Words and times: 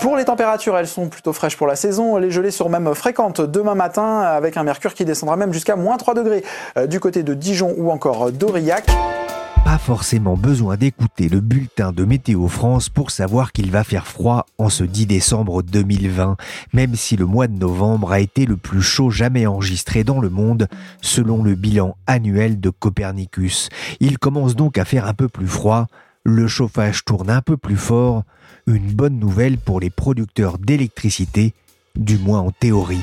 Pour 0.00 0.16
les 0.16 0.24
températures, 0.24 0.76
elles 0.76 0.88
sont 0.88 1.08
plutôt 1.08 1.32
fraîches 1.32 1.56
pour 1.56 1.66
la 1.66 1.76
saison. 1.76 2.16
Les 2.16 2.30
gelées 2.30 2.50
seront 2.50 2.70
même 2.70 2.94
fréquentes 2.94 3.40
demain 3.40 3.74
matin 3.74 4.20
avec 4.20 4.56
un 4.56 4.62
mercure 4.62 4.94
qui 4.94 5.04
descendra 5.04 5.36
même 5.36 5.52
jusqu'à 5.52 5.76
moins 5.76 5.96
3 5.96 6.14
degrés 6.14 6.44
euh, 6.76 6.86
du 6.86 7.00
côté 7.00 7.22
de 7.22 7.34
Dijon 7.34 7.74
ou 7.76 7.90
encore 7.90 8.32
d'Aurillac. 8.32 8.86
Pas 9.64 9.78
forcément 9.78 10.36
besoin 10.36 10.76
d'écouter 10.76 11.28
le 11.28 11.40
bulletin 11.40 11.92
de 11.92 12.04
Météo 12.04 12.48
France 12.48 12.88
pour 12.88 13.10
savoir 13.10 13.52
qu'il 13.52 13.70
va 13.70 13.82
faire 13.82 14.06
froid 14.06 14.46
en 14.58 14.68
ce 14.68 14.84
10 14.84 15.06
décembre 15.06 15.62
2020, 15.62 16.36
même 16.72 16.94
si 16.94 17.16
le 17.16 17.24
mois 17.24 17.46
de 17.46 17.58
novembre 17.58 18.12
a 18.12 18.20
été 18.20 18.46
le 18.46 18.56
plus 18.56 18.82
chaud 18.82 19.10
jamais 19.10 19.46
enregistré 19.46 20.04
dans 20.04 20.20
le 20.20 20.28
monde, 20.28 20.68
selon 21.00 21.42
le 21.42 21.54
bilan 21.54 21.96
annuel 22.06 22.60
de 22.60 22.70
Copernicus. 22.70 23.68
Il 24.00 24.18
commence 24.18 24.54
donc 24.54 24.76
à 24.76 24.84
faire 24.84 25.06
un 25.06 25.14
peu 25.14 25.28
plus 25.28 25.48
froid, 25.48 25.86
le 26.24 26.48
chauffage 26.48 27.04
tourne 27.04 27.30
un 27.30 27.42
peu 27.42 27.56
plus 27.56 27.76
fort, 27.76 28.24
une 28.66 28.90
bonne 28.92 29.18
nouvelle 29.18 29.58
pour 29.58 29.78
les 29.78 29.90
producteurs 29.90 30.58
d'électricité, 30.58 31.52
du 31.94 32.18
moins 32.18 32.40
en 32.40 32.50
théorie. 32.50 33.02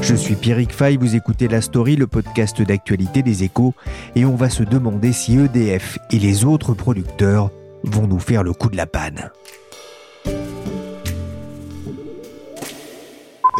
Je 0.00 0.14
suis 0.14 0.36
Pierrick 0.36 0.72
Fay, 0.72 0.96
vous 0.96 1.16
écoutez 1.16 1.48
La 1.48 1.60
Story, 1.60 1.96
le 1.96 2.06
podcast 2.06 2.62
d'actualité 2.62 3.22
des 3.22 3.44
échos, 3.44 3.74
et 4.16 4.24
on 4.24 4.36
va 4.36 4.48
se 4.48 4.62
demander 4.62 5.12
si 5.12 5.36
EDF 5.36 5.98
et 6.10 6.18
les 6.18 6.46
autres 6.46 6.72
producteurs 6.72 7.50
vont 7.84 8.06
nous 8.06 8.18
faire 8.18 8.42
le 8.42 8.54
coup 8.54 8.70
de 8.70 8.76
la 8.76 8.86
panne. 8.86 9.30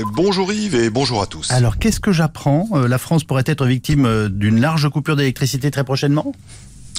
Bonjour 0.06 0.52
Yves 0.52 0.76
et 0.76 0.90
bonjour 0.90 1.22
à 1.22 1.26
tous. 1.26 1.50
Alors 1.50 1.78
qu'est-ce 1.78 1.98
que 1.98 2.12
j'apprends 2.12 2.68
euh, 2.72 2.86
La 2.86 2.98
France 2.98 3.24
pourrait 3.24 3.44
être 3.46 3.66
victime 3.66 4.06
euh, 4.06 4.28
d'une 4.28 4.60
large 4.60 4.88
coupure 4.88 5.16
d'électricité 5.16 5.70
très 5.70 5.82
prochainement? 5.82 6.32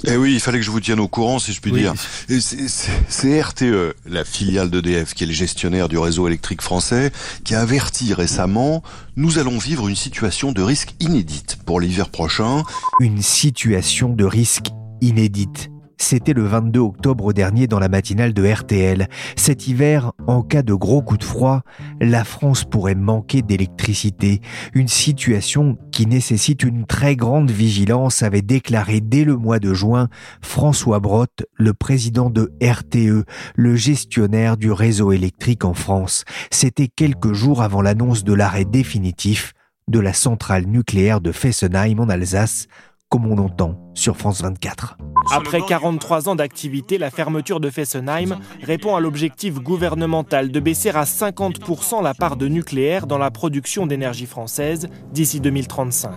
Eh 0.05 0.15
oui, 0.15 0.33
il 0.33 0.39
fallait 0.39 0.59
que 0.59 0.65
je 0.65 0.71
vous 0.71 0.79
tienne 0.79 0.99
au 0.99 1.07
courant, 1.09 1.39
si 1.39 1.51
je 1.51 1.59
puis 1.59 1.71
dire. 1.73 1.93
C'est 2.39 3.41
RTE, 3.41 3.95
la 4.05 4.23
filiale 4.23 4.69
d'EDF, 4.69 5.13
qui 5.13 5.25
est 5.25 5.27
le 5.27 5.33
gestionnaire 5.33 5.89
du 5.89 5.97
réseau 5.97 6.25
électrique 6.27 6.61
français, 6.61 7.11
qui 7.43 7.53
a 7.53 7.61
averti 7.61 8.13
récemment, 8.13 8.81
nous 9.17 9.39
allons 9.39 9.57
vivre 9.57 9.89
une 9.89 9.97
situation 9.97 10.53
de 10.53 10.61
risque 10.61 10.95
inédite 11.01 11.57
pour 11.65 11.81
l'hiver 11.81 12.09
prochain. 12.09 12.63
Une 13.01 13.21
situation 13.21 14.13
de 14.13 14.23
risque 14.23 14.67
inédite. 15.01 15.69
C'était 16.01 16.33
le 16.33 16.45
22 16.45 16.79
octobre 16.79 17.33
dernier 17.33 17.67
dans 17.67 17.77
la 17.77 17.89
matinale 17.89 18.33
de 18.33 18.49
RTL. 18.49 19.09
Cet 19.35 19.67
hiver, 19.67 20.13
en 20.27 20.41
cas 20.41 20.63
de 20.63 20.73
gros 20.73 21.01
coup 21.01 21.17
de 21.17 21.23
froid, 21.23 21.61
la 21.99 22.23
France 22.23 22.63
pourrait 22.63 22.95
manquer 22.95 23.41
d'électricité. 23.41 24.39
Une 24.73 24.87
situation 24.87 25.77
qui 25.91 26.07
nécessite 26.07 26.63
une 26.63 26.85
très 26.85 27.17
grande 27.17 27.51
vigilance, 27.51 28.23
avait 28.23 28.41
déclaré 28.41 29.01
dès 29.01 29.25
le 29.25 29.35
mois 29.35 29.59
de 29.59 29.73
juin 29.73 30.07
François 30.41 30.99
Brotte, 30.99 31.43
le 31.55 31.73
président 31.73 32.29
de 32.29 32.53
RTE, 32.63 33.25
le 33.55 33.75
gestionnaire 33.75 34.55
du 34.55 34.71
réseau 34.71 35.11
électrique 35.11 35.65
en 35.65 35.73
France. 35.73 36.23
C'était 36.49 36.87
quelques 36.87 37.33
jours 37.33 37.61
avant 37.61 37.81
l'annonce 37.81 38.23
de 38.23 38.33
l'arrêt 38.33 38.65
définitif 38.65 39.53
de 39.89 39.99
la 39.99 40.13
centrale 40.13 40.65
nucléaire 40.65 41.19
de 41.19 41.31
Fessenheim 41.31 41.99
en 41.99 42.09
Alsace, 42.09 42.67
comme 43.09 43.25
on 43.25 43.37
entend 43.39 43.75
sur 43.95 44.15
France 44.17 44.41
24. 44.41 44.97
Après 45.31 45.61
43 45.61 46.29
ans 46.29 46.35
d'activité, 46.35 46.97
la 46.97 47.09
fermeture 47.09 47.59
de 47.59 47.69
Fessenheim 47.69 48.37
répond 48.61 48.95
à 48.95 48.99
l'objectif 48.99 49.55
gouvernemental 49.55 50.51
de 50.51 50.59
baisser 50.59 50.89
à 50.89 51.03
50% 51.03 52.03
la 52.03 52.13
part 52.13 52.37
de 52.37 52.47
nucléaire 52.47 53.07
dans 53.07 53.17
la 53.17 53.31
production 53.31 53.87
d'énergie 53.87 54.25
française 54.25 54.87
d'ici 55.11 55.39
2035. 55.39 56.11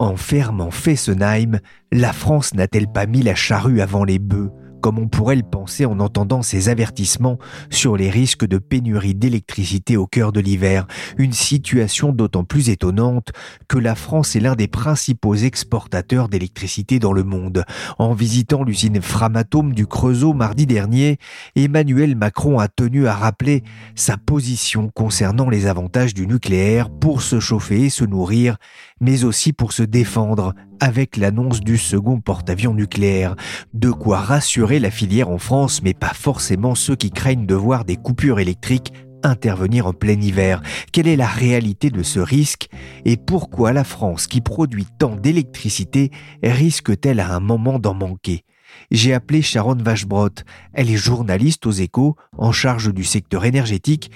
En 0.00 0.16
fermant 0.16 0.70
Fessenheim, 0.70 1.60
la 1.92 2.12
France 2.12 2.54
n'a-t-elle 2.54 2.88
pas 2.88 3.06
mis 3.06 3.22
la 3.22 3.34
charrue 3.34 3.80
avant 3.80 4.04
les 4.04 4.18
bœufs? 4.18 4.50
Comme 4.82 4.98
on 4.98 5.08
pourrait 5.08 5.36
le 5.36 5.42
penser 5.42 5.86
en 5.86 6.00
entendant 6.00 6.42
ces 6.42 6.68
avertissements 6.68 7.38
sur 7.70 7.96
les 7.96 8.10
risques 8.10 8.44
de 8.44 8.58
pénurie 8.58 9.14
d'électricité 9.14 9.96
au 9.96 10.06
cœur 10.06 10.32
de 10.32 10.40
l'hiver, 10.40 10.86
une 11.16 11.32
situation 11.32 12.12
d'autant 12.12 12.44
plus 12.44 12.68
étonnante 12.68 13.30
que 13.68 13.78
la 13.78 13.94
France 13.94 14.36
est 14.36 14.40
l'un 14.40 14.56
des 14.56 14.68
principaux 14.68 15.36
exportateurs 15.36 16.28
d'électricité 16.28 16.98
dans 16.98 17.12
le 17.12 17.22
monde. 17.22 17.64
En 17.98 18.12
visitant 18.12 18.64
l'usine 18.64 19.00
Framatome 19.00 19.72
du 19.72 19.86
Creusot 19.86 20.34
mardi 20.34 20.66
dernier, 20.66 21.18
Emmanuel 21.54 22.16
Macron 22.16 22.58
a 22.58 22.68
tenu 22.68 23.06
à 23.06 23.14
rappeler 23.14 23.62
sa 23.94 24.16
position 24.16 24.90
concernant 24.92 25.48
les 25.48 25.66
avantages 25.66 26.12
du 26.12 26.26
nucléaire 26.26 26.90
pour 26.90 27.22
se 27.22 27.38
chauffer 27.38 27.82
et 27.84 27.90
se 27.90 28.04
nourrir, 28.04 28.56
mais 29.00 29.22
aussi 29.22 29.52
pour 29.52 29.72
se 29.72 29.84
défendre 29.84 30.54
avec 30.82 31.16
l'annonce 31.16 31.60
du 31.60 31.78
second 31.78 32.20
porte-avions 32.20 32.74
nucléaire. 32.74 33.36
De 33.72 33.92
quoi 33.92 34.18
rassurer 34.18 34.80
la 34.80 34.90
filière 34.90 35.30
en 35.30 35.38
France, 35.38 35.80
mais 35.84 35.94
pas 35.94 36.12
forcément 36.12 36.74
ceux 36.74 36.96
qui 36.96 37.12
craignent 37.12 37.46
de 37.46 37.54
voir 37.54 37.84
des 37.84 37.94
coupures 37.94 38.40
électriques 38.40 38.92
intervenir 39.22 39.86
en 39.86 39.92
plein 39.92 40.20
hiver 40.20 40.60
Quelle 40.90 41.06
est 41.06 41.14
la 41.14 41.28
réalité 41.28 41.90
de 41.90 42.02
ce 42.02 42.18
risque? 42.18 42.68
Et 43.04 43.16
pourquoi 43.16 43.72
la 43.72 43.84
France, 43.84 44.26
qui 44.26 44.40
produit 44.40 44.88
tant 44.98 45.14
d'électricité, 45.14 46.10
risque-t-elle 46.42 47.20
à 47.20 47.32
un 47.32 47.38
moment 47.38 47.78
d'en 47.78 47.94
manquer? 47.94 48.42
J'ai 48.90 49.14
appelé 49.14 49.40
Sharon 49.40 49.76
Vachebrot. 49.76 50.30
Elle 50.72 50.90
est 50.90 50.96
journaliste 50.96 51.64
aux 51.64 51.70
échos, 51.70 52.16
en 52.36 52.50
charge 52.50 52.92
du 52.92 53.04
secteur 53.04 53.44
énergétique. 53.44 54.10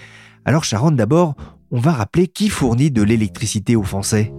Alors 0.44 0.64
Sharon, 0.64 0.90
d'abord, 0.90 1.36
on 1.70 1.78
va 1.78 1.92
rappeler 1.92 2.26
qui 2.26 2.48
fournit 2.48 2.90
de 2.90 3.02
l'électricité 3.02 3.76
aux 3.76 3.84
Français? 3.84 4.32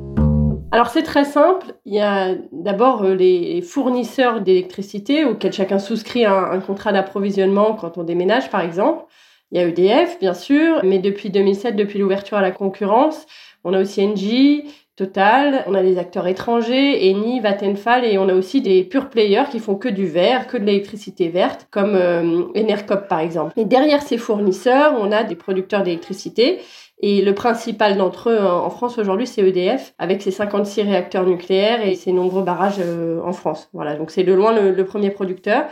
Alors 0.78 0.92
c'est 0.92 1.02
très 1.02 1.26
simple. 1.26 1.74
Il 1.86 1.96
y 1.96 2.00
a 2.02 2.36
d'abord 2.52 3.02
euh, 3.04 3.16
les 3.16 3.64
fournisseurs 3.64 4.42
d'électricité 4.42 5.26
auxquels 5.26 5.52
chacun 5.52 5.80
souscrit 5.80 6.24
un, 6.24 6.60
contrat 6.60 6.92
d'approvisionnement 6.92 7.74
quand 7.74 7.98
on 7.98 8.04
déménage 8.04 8.52
par 8.52 8.62
exemple. 8.62 9.04
Il 9.52 9.60
y 9.60 9.64
a 9.64 9.68
EDF 9.68 10.20
bien 10.20 10.36
sûr, 10.36 10.82
mais 10.84 11.00
depuis 11.00 11.32
2007, 11.32 11.76
depuis 11.76 11.98
l'ouverture 11.98 12.38
à 12.38 12.44
la 12.44 12.52
concurrence, 12.52 13.26
on 13.64 13.74
a 13.74 13.82
aussi 13.82 14.06
Engie, 14.06 14.66
Total, 14.98 15.64
on 15.68 15.76
a 15.76 15.84
des 15.84 16.00
acteurs 16.00 16.26
étrangers, 16.26 17.08
Eni, 17.12 17.40
Vattenfall 17.40 18.04
et 18.04 18.18
on 18.18 18.30
a 18.30 18.34
aussi 18.34 18.62
des 18.62 18.84
pure 18.84 19.12
players 19.12 19.44
qui 19.52 19.60
font 19.60 19.76
que 19.76 19.90
du 19.90 20.08
vert, 20.08 20.48
que 20.48 20.58
de 20.58 20.64
l'électricité 20.64 21.30
verte, 21.30 21.68
comme 21.70 21.94
euh, 21.94 22.46
Enercop 22.56 23.08
par 23.08 23.20
exemple. 23.20 23.54
Et 23.58 23.66
derrière 23.66 24.02
ces 24.02 24.18
fournisseurs, 24.18 24.96
on 25.00 25.12
a 25.12 25.24
des 25.24 25.36
producteurs 25.36 25.84
d'électricité 25.84 26.62
et 27.00 27.22
le 27.22 27.36
principal 27.36 27.96
d'entre 27.98 28.32
eux 28.32 28.40
en 28.40 28.70
France 28.72 28.98
aujourd'hui, 28.98 29.28
c'est 29.28 29.42
EDF, 29.42 29.94
avec 30.00 30.24
ses 30.24 30.32
56 30.32 30.82
réacteurs 30.82 31.28
nucléaires 31.28 31.86
et 31.86 31.94
ses 31.94 32.12
nombreux 32.12 32.42
barrages 32.42 32.80
euh, 32.80 33.22
en 33.24 33.34
France. 33.34 33.70
Voilà, 33.74 33.96
donc 33.96 34.10
c'est 34.10 34.24
de 34.24 34.34
loin 34.34 34.60
le, 34.60 34.86
premier 34.86 35.12
producteur. 35.12 35.66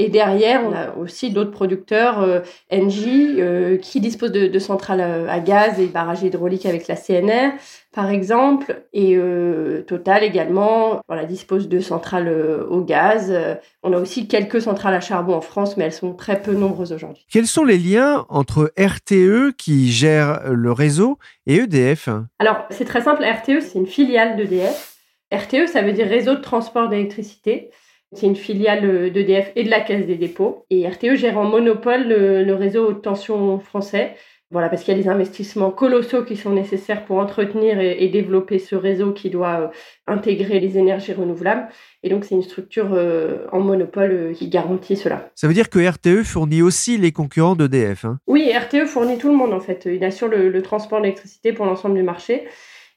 Et 0.00 0.08
derrière, 0.08 0.62
on 0.64 0.72
a 0.72 0.94
aussi 0.96 1.30
d'autres 1.30 1.50
producteurs, 1.50 2.22
euh, 2.22 2.38
Engie, 2.72 3.34
euh, 3.40 3.76
qui 3.78 4.00
disposent 4.00 4.30
de, 4.30 4.46
de, 4.46 4.58
centrales 4.60 5.00
à 5.00 5.40
gaz 5.40 5.80
et 5.80 5.86
barrages 5.86 6.22
hydrauliques 6.22 6.66
avec 6.66 6.86
la 6.86 6.94
CNR, 6.94 7.50
par 7.92 8.08
exemple. 8.08 8.84
Et 8.92 9.16
euh, 9.16 9.82
Total 9.82 10.22
également, 10.22 11.00
voilà, 11.08 11.24
dispose 11.24 11.68
de 11.68 11.80
centrales 11.80 12.28
euh, 12.28 12.64
au 12.68 12.80
gaz. 12.80 13.34
On 13.82 13.92
a 13.92 13.98
aussi 13.98 14.28
quelques 14.28 14.62
centrales 14.62 14.94
à 14.94 15.00
charbon 15.00 15.34
en 15.34 15.40
France, 15.40 15.76
mais 15.76 15.84
elles 15.84 15.92
sont 15.92 16.14
très 16.14 16.40
peu 16.40 16.52
nombreuses 16.52 16.92
aujourd'hui. 16.92 17.26
Quels 17.28 17.48
sont 17.48 17.64
les 17.64 17.78
liens 17.78 18.24
entre 18.28 18.72
RTE, 18.78 19.50
qui 19.58 19.90
gère 19.90 20.42
le 20.48 20.70
réseau, 20.70 21.18
et 21.46 21.56
EDF 21.56 22.08
Alors, 22.38 22.66
c'est 22.70 22.84
très 22.84 23.00
simple. 23.02 23.24
RTE, 23.24 23.60
c'est 23.62 23.80
une 23.80 23.86
filiale 23.88 24.36
d'EDF. 24.36 24.94
RTE, 25.32 25.66
ça 25.66 25.82
veut 25.82 25.92
dire 25.92 26.06
Réseau 26.06 26.36
de 26.36 26.40
transport 26.40 26.88
d'électricité. 26.88 27.70
C'est 28.14 28.26
une 28.26 28.36
filiale 28.36 29.12
d'EDF 29.12 29.52
et 29.54 29.64
de 29.64 29.70
la 29.70 29.80
Caisse 29.80 30.06
des 30.06 30.16
dépôts. 30.16 30.64
Et 30.70 30.88
RTE 30.88 31.14
gère 31.14 31.38
en 31.38 31.44
monopole 31.44 32.08
le, 32.08 32.54
réseau 32.54 32.88
haute 32.88 33.02
tension 33.02 33.58
français. 33.58 34.14
Voilà, 34.50 34.70
parce 34.70 34.82
qu'il 34.82 34.96
y 34.96 34.98
a 34.98 35.02
des 35.02 35.10
investissements 35.10 35.70
colossaux 35.70 36.24
qui 36.24 36.34
sont 36.34 36.48
nécessaires 36.48 37.04
pour 37.04 37.18
entretenir 37.18 37.78
et, 37.80 38.08
développer 38.08 38.58
ce 38.58 38.74
réseau 38.76 39.12
qui 39.12 39.28
doit 39.28 39.60
euh, 39.60 39.68
intégrer 40.06 40.58
les 40.58 40.78
énergies 40.78 41.12
renouvelables. 41.12 41.68
Et 42.02 42.08
donc, 42.08 42.24
c'est 42.24 42.34
une 42.34 42.42
structure 42.42 42.94
euh, 42.94 43.46
en 43.52 43.60
monopole 43.60 44.10
euh, 44.10 44.32
qui 44.32 44.48
garantit 44.48 44.96
cela. 44.96 45.28
Ça 45.34 45.48
veut 45.48 45.52
dire 45.52 45.68
que 45.68 45.78
RTE 45.78 46.24
fournit 46.24 46.62
aussi 46.62 46.96
les 46.96 47.12
concurrents 47.12 47.56
d'EDF 47.56 48.06
hein? 48.06 48.18
Oui, 48.26 48.50
RTE 48.50 48.86
fournit 48.86 49.18
tout 49.18 49.28
le 49.28 49.36
monde 49.36 49.52
en 49.52 49.60
fait. 49.60 49.86
Il 49.86 50.02
assure 50.02 50.28
le, 50.28 50.48
le 50.48 50.62
transport 50.62 51.02
d'électricité 51.02 51.52
pour 51.52 51.66
l'ensemble 51.66 51.96
du 51.96 52.02
marché. 52.02 52.46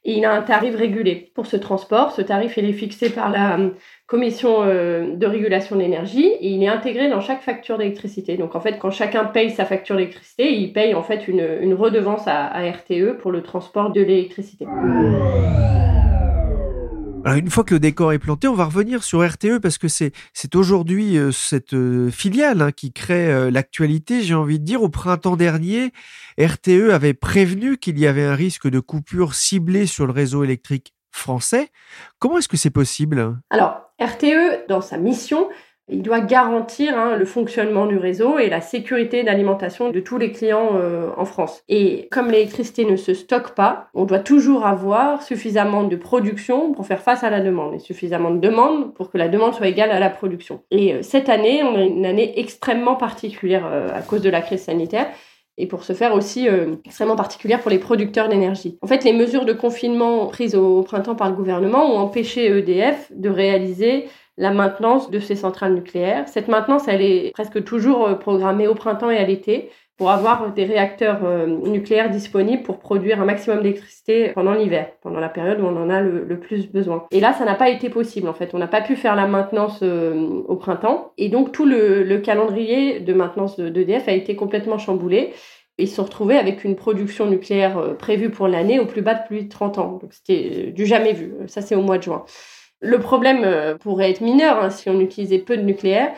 et 0.06 0.14
il 0.14 0.24
a 0.24 0.34
un 0.34 0.42
tarif 0.42 0.76
régulé 0.76 1.32
pour 1.36 1.48
ce 1.48 1.58
transport. 1.58 2.14
Ce 2.14 2.22
tarif, 2.22 2.56
il 2.56 2.66
est 2.66 2.74
fixé 2.74 3.10
par 3.10 3.30
la 3.30 3.60
euh, 3.60 3.72
Commission 4.12 4.64
euh, 4.64 5.16
de 5.16 5.26
régulation 5.26 5.78
de 5.78 5.82
l'énergie 5.82 6.26
et 6.26 6.50
il 6.50 6.62
est 6.62 6.68
intégré 6.68 7.10
dans 7.10 7.22
chaque 7.22 7.42
facture 7.42 7.78
d'électricité. 7.78 8.36
Donc 8.36 8.56
en 8.56 8.60
fait, 8.60 8.78
quand 8.78 8.92
chacun 8.92 9.24
paye 9.24 9.52
sa 9.52 9.64
facture 9.64 9.96
d'électricité, 9.96 10.54
il 10.54 10.74
paye 10.74 10.94
en 10.96 11.02
fait 11.02 11.30
une, 11.30 11.74
redevance 11.74 12.24
à, 12.28 12.50
RTE 12.72 13.18
pour 13.22 13.32
le 13.32 13.42
transport 13.42 13.94
de 13.94 14.02
l'électricité. 14.02 14.66
Alors 17.24 17.38
une 17.38 17.50
fois 17.50 17.64
que 17.64 17.74
le 17.74 17.80
décor 17.80 18.12
est 18.12 18.20
planté, 18.20 18.50
on 18.50 18.54
va 18.54 18.66
revenir 18.66 19.02
sur 19.02 19.26
RTE 19.26 19.60
parce 19.62 19.78
que 19.78 19.88
c'est 19.88 20.12
aujourd'hui 20.56 21.18
euh, 21.18 21.32
cette 21.32 21.74
euh, 21.74 22.10
filiale 22.12 22.62
hein, 22.62 22.74
qui 22.74 22.92
crée 22.92 23.50
l'actualité. 23.50 24.24
J'ai 24.24 24.36
envie 24.36 24.60
de 24.60 24.66
dire 24.66 24.84
au 24.84 24.90
printemps 24.90 25.38
dernier, 25.38 25.94
RTE 26.38 26.92
avait 26.92 27.14
prévenu 27.14 27.78
qu'il 27.78 27.98
y 27.98 28.08
avait 28.08 28.26
un 28.26 28.36
risque 28.36 28.70
de 28.70 28.82
coupure 28.82 29.36
ciblée 29.36 29.86
sur 29.86 30.06
le 30.06 30.12
réseau 30.12 30.44
électrique 30.44 30.94
français. 31.12 31.70
Comment 32.20 32.38
est-ce 32.38 32.48
que 32.48 32.58
c'est 32.58 32.70
possible? 32.70 33.38
Alors 33.50 33.82
RTE 34.00 34.68
dans 34.68 34.82
sa 34.82 34.98
mission 34.98 35.50
il 35.92 36.02
doit 36.02 36.22
garantir 36.22 36.98
hein, 36.98 37.18
le 37.18 37.26
fonctionnement 37.26 37.86
du 37.86 37.98
réseau 37.98 38.40
et 38.40 38.50
la 38.50 38.62
sécurité 38.62 39.24
d'alimentation 39.24 39.90
de 39.90 40.00
tous 40.00 40.18
les 40.18 40.32
clients 40.32 40.70
euh, 40.76 41.10
en 41.18 41.26
France. 41.26 41.64
Et 41.68 42.08
comme 42.12 42.32
l'électricité 42.32 42.86
ne 42.86 42.96
se 42.96 43.14
stocke 43.14 43.56
pas, 43.56 43.90
on 43.94 44.06
doit 44.06 44.20
toujours 44.20 44.66
avoir 44.66 45.22
suffisamment 45.22 45.84
de 45.84 45.96
production 45.98 46.72
pour 46.72 46.86
faire 46.86 47.02
face 47.02 47.24
à 47.24 47.30
la 47.30 47.42
demande 47.42 47.74
et 47.74 47.80
suffisamment 47.80 48.32
de 48.32 48.40
demande 48.40 48.94
pour 48.94 49.12
que 49.12 49.18
la 49.18 49.28
demande 49.28 49.54
soit 49.54 49.68
égale 49.68 49.92
à 49.92 50.00
la 50.00 50.10
production. 50.10 50.64
Et 50.72 50.94
euh, 50.94 51.02
cette 51.02 51.28
année, 51.28 51.62
on 51.64 51.76
a 51.76 51.82
une 51.82 52.06
année 52.06 52.40
extrêmement 52.40 52.96
particulière 52.96 53.66
euh, 53.66 53.90
à 53.94 54.02
cause 54.02 54.22
de 54.22 54.30
la 54.30 54.42
crise 54.42 54.64
sanitaire 54.64 55.08
et 55.58 55.68
pour 55.68 55.84
ce 55.84 55.94
faire 55.94 56.14
aussi 56.14 56.48
extrêmement 56.86 57.16
particulière 57.16 57.60
pour 57.60 57.70
les 57.70 57.78
producteurs 57.78 58.30
d'énergie. 58.30 58.78
En 58.82 58.88
fait, 58.88 59.04
les 59.04 59.14
mesures 59.14 59.46
de 59.46 59.54
confinement 59.54 60.26
prises 60.28 60.56
au 60.56 60.82
printemps 60.82 61.16
par 61.16 61.30
le 61.30 61.36
gouvernement 61.36 61.94
ont 61.94 62.00
empêché 62.00 62.48
EDF 62.48 63.12
de 63.12 63.30
réaliser 63.30 64.08
la 64.38 64.52
maintenance 64.52 65.12
de 65.12 65.20
ces 65.20 65.36
centrales 65.36 65.76
nucléaires. 65.76 66.28
Cette 66.28 66.48
maintenance, 66.48 66.88
elle 66.88 67.02
est 67.02 67.32
presque 67.32 67.64
toujours 67.64 68.08
euh, 68.08 68.16
programmée 68.16 68.68
au 68.68 68.76
printemps 68.76 69.12
et 69.12 69.18
à 69.18 69.26
l'été 69.26 69.70
pour 70.02 70.10
avoir 70.10 70.52
des 70.52 70.66
réacteurs 70.66 71.24
euh, 71.26 71.46
nucléaires 71.46 72.10
disponibles 72.10 72.64
pour 72.64 72.80
produire 72.80 73.22
un 73.22 73.26
maximum 73.26 73.62
d'électricité 73.62 74.30
pendant 74.30 74.54
l'hiver, 74.54 74.88
pendant 75.04 75.20
la 75.20 75.30
période 75.30 75.62
où 75.62 75.66
on 75.66 75.78
en 75.78 75.92
a 75.92 76.02
le, 76.02 76.40
plus 76.40 76.72
besoin. 76.72 77.06
Et 77.12 77.20
là, 77.20 77.34
ça 77.34 77.46
n'a 77.46 77.54
pas 77.54 77.70
été 77.70 77.88
possible 77.92 78.28
en 78.28 78.34
fait. 78.34 78.56
On 78.56 78.58
n'a 78.58 78.68
pas 78.68 78.82
pu 78.82 78.96
faire 78.96 79.16
la 79.16 79.28
maintenance 79.28 79.82
euh, 79.84 80.42
au 80.48 80.56
printemps 80.56 81.12
et 81.20 81.30
donc 81.30 81.52
tout 81.52 81.68
le, 81.68 82.18
calendrier 82.18 83.00
de 83.00 83.14
maintenance 83.14 83.60
d'EDF 83.60 84.08
a 84.08 84.14
été 84.14 84.36
complètement 84.36 84.80
chamboulé. 84.80 85.34
Ils 85.78 85.88
se 85.88 85.98
sont 85.98 86.06
retrouvés 86.06 86.38
avec 86.38 86.64
une 86.64 86.76
production 86.76 87.28
nucléaire 87.28 87.96
prévue 88.00 88.32
pour 88.32 88.48
l'année 88.48 88.80
au 88.80 88.88
plus 88.88 89.04
bas 89.04 89.14
depuis 89.14 89.50
30 89.50 89.78
ans. 89.78 90.00
Donc 90.02 90.14
c'était 90.14 90.72
du 90.72 90.88
jamais 90.88 91.14
vu. 91.14 91.36
Ça, 91.46 91.62
c'est 91.62 91.76
au 91.76 91.84
mois 91.84 92.00
de 92.00 92.04
juin. 92.04 92.26
Le 92.80 92.98
problème 92.98 93.44
euh, 93.44 93.78
pourrait 93.78 94.10
être 94.10 94.22
mineur 94.22 94.62
hein, 94.62 94.72
si 94.72 94.90
on 94.90 95.00
utilisait 95.00 95.38
peu 95.38 95.56
de 95.56 95.62
nucléaire, 95.62 96.12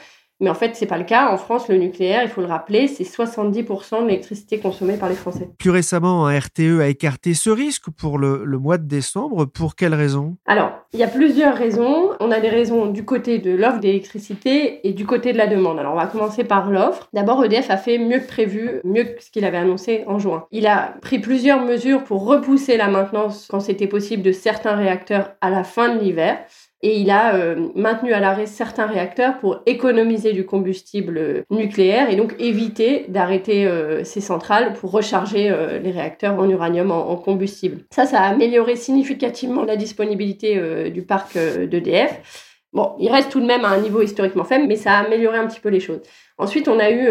mais 0.44 0.50
en 0.50 0.56
fait, 0.56 0.75
c'est 0.75 0.86
pas 0.86 0.98
le 0.98 1.06
cas. 1.06 1.30
En 1.31 1.38
France, 1.38 1.69
le 1.69 1.78
nucléaire, 1.78 2.22
il 2.24 2.30
faut 2.30 2.42
le 2.42 2.48
rappeler, 2.48 2.88
c'est 2.88 3.06
70% 3.06 4.01
de 4.04 4.07
l'électricité 4.07 4.60
consommée 4.60 4.98
par 4.98 5.07
les 5.07 5.16
Français. 5.16 5.50
Plus 5.57 5.69
récemment, 5.69 6.28
un 6.28 6.38
RTE 6.38 6.81
a 6.81 6.88
écarté 6.88 7.34
ce 7.34 7.50
risque 7.50 7.90
pour 7.90 8.18
le, 8.19 8.45
mois 8.60 8.78
de 8.78 8.86
décembre. 8.86 9.45
Pour 9.45 9.75
quelles 9.75 9.94
raisons 9.94 10.36
Alors, 10.45 10.72
il 10.92 11.00
y 11.00 11.04
a 11.04 11.07
plusieurs 11.07 11.56
raisons. 11.56 12.10
On 12.19 12.30
a 12.30 12.42
des 12.42 12.50
raisons 12.50 12.88
du 12.88 13.06
côté 13.06 13.40
de 13.40 13.51
l'offre 13.51 13.80
d'électricité 13.80 14.86
et 14.86 14.92
du 14.92 15.06
côté 15.06 15.31
de 15.31 15.38
la 15.38 15.48
demande. 15.48 15.80
Alors, 15.80 15.94
on 15.94 15.98
va 15.98 16.07
commencer 16.07 16.44
par 16.44 16.69
l'offre. 16.69 17.07
D'abord, 17.13 17.44
EDF 17.45 17.69
a 17.69 17.78
fait 17.78 17.98
mieux 17.98 18.19
que 18.19 18.28
prévu, 18.28 18.81
mieux 18.84 19.06
que 19.06 19.24
ce 19.24 19.31
qu'il 19.31 19.45
avait 19.45 19.57
annoncé 19.57 20.04
en 20.07 20.19
juin. 20.19 20.45
Il 20.51 20.68
a 20.68 20.95
pris 21.01 21.19
plusieurs 21.19 21.62
mesures 21.62 22.04
pour 22.04 22.25
repousser 22.25 22.75
la 22.75 22.90
maintenance 22.90 23.48
quand 23.50 23.62
c'était 23.62 23.88
possible 23.88 24.24
de 24.24 24.34
certains 24.34 24.75
réacteurs 24.75 25.31
à 25.40 25.50
la 25.50 25.63
fin 25.63 25.95
de 25.95 26.00
l'hiver 26.00 26.38
et 26.83 27.00
il 27.00 27.09
a 27.09 27.35
euh, 27.35 27.69
maintenu 27.75 28.12
à 28.12 28.19
l'arrêt 28.19 28.45
certains 28.45 28.85
réacteurs 28.85 29.39
pour 29.39 29.62
économiser 29.65 30.33
du 30.33 30.45
combustible 30.45 31.45
nucléaire 31.50 32.09
et 32.09 32.18
donc 32.18 32.35
éviter 32.39 33.06
d'arrêter 33.07 33.65
euh, 33.65 34.03
ces 34.03 34.19
centrales 34.19 34.74
pour 34.74 34.91
recharger 34.91 35.50
euh, 35.50 35.80
les 35.80 35.91
réacteurs 35.91 36.38
en 36.38 36.50
uranium 36.50 36.91
en, 36.91 37.15
combustible. 37.15 37.85
Ça, 37.95 38.06
ça 38.06 38.19
a 38.19 38.27
amélioré 38.27 38.75
significativement 38.75 39.63
la 39.63 39.77
disponibilité 39.77 40.89
du 40.91 41.03
parc 41.03 41.38
d'EDF. 41.38 42.59
Bon, 42.74 42.91
il 43.00 43.09
reste 43.09 43.31
tout 43.31 43.39
de 43.39 43.45
même 43.45 43.63
à 43.63 43.69
un 43.69 43.80
niveau 43.80 44.01
historiquement 44.01 44.44
faible, 44.44 44.65
mais 44.68 44.75
ça 44.75 44.94
a 44.94 45.06
amélioré 45.06 45.38
un 45.38 45.47
petit 45.47 45.62
peu 45.62 45.69
les 45.69 45.80
choses. 45.80 46.01
Ensuite, 46.38 46.68
on 46.68 46.80
a 46.80 46.89
eu 46.89 47.07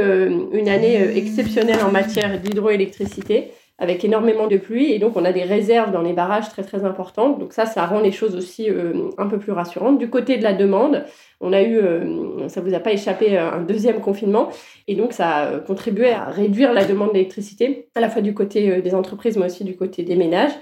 une 0.52 0.68
année 0.68 1.16
exceptionnelle 1.16 1.82
en 1.82 1.90
matière 1.90 2.38
d'hydroélectricité 2.38 3.52
avec 3.82 4.04
énormément 4.04 4.46
de 4.46 4.58
pluie 4.58 4.92
et 4.92 5.00
donc 5.00 5.16
on 5.16 5.24
a 5.24 5.32
des 5.32 5.42
réserves 5.42 5.90
dans 5.90 6.02
les 6.02 6.12
barrages 6.12 6.48
très 6.48 6.62
très 6.62 6.84
importantes. 6.84 7.40
Donc 7.40 7.52
ça, 7.52 7.66
ça 7.66 7.84
rend 7.84 7.98
les 7.98 8.12
choses 8.12 8.36
aussi 8.36 8.70
euh, 8.70 9.10
un 9.18 9.26
peu 9.26 9.40
plus 9.40 9.50
rassurantes. 9.50 9.98
Du 9.98 10.08
côté 10.08 10.36
de 10.36 10.44
la 10.44 10.52
demande, 10.52 11.04
on 11.40 11.52
a 11.52 11.62
eu, 11.62 11.78
euh, 11.78 12.48
ça 12.48 12.60
vous 12.60 12.74
a 12.74 12.78
pas 12.78 12.92
échappé, 12.92 13.36
euh, 13.36 13.50
un 13.50 13.60
deuxième 13.62 14.00
confinement 14.00 14.50
et 14.86 14.94
donc 14.94 15.12
ça 15.12 15.34
a 15.34 15.58
contribué 15.58 16.12
à 16.12 16.26
réduire 16.26 16.72
la 16.72 16.84
demande 16.84 17.12
d'électricité, 17.12 17.88
à 17.96 18.00
la 18.00 18.08
fois 18.08 18.22
du 18.22 18.34
côté 18.34 18.80
des 18.80 18.94
entreprises 18.94 19.36
mais 19.36 19.46
aussi 19.46 19.64
du 19.64 19.74
côté 19.74 20.04
des 20.04 20.14
ménages. 20.14 20.52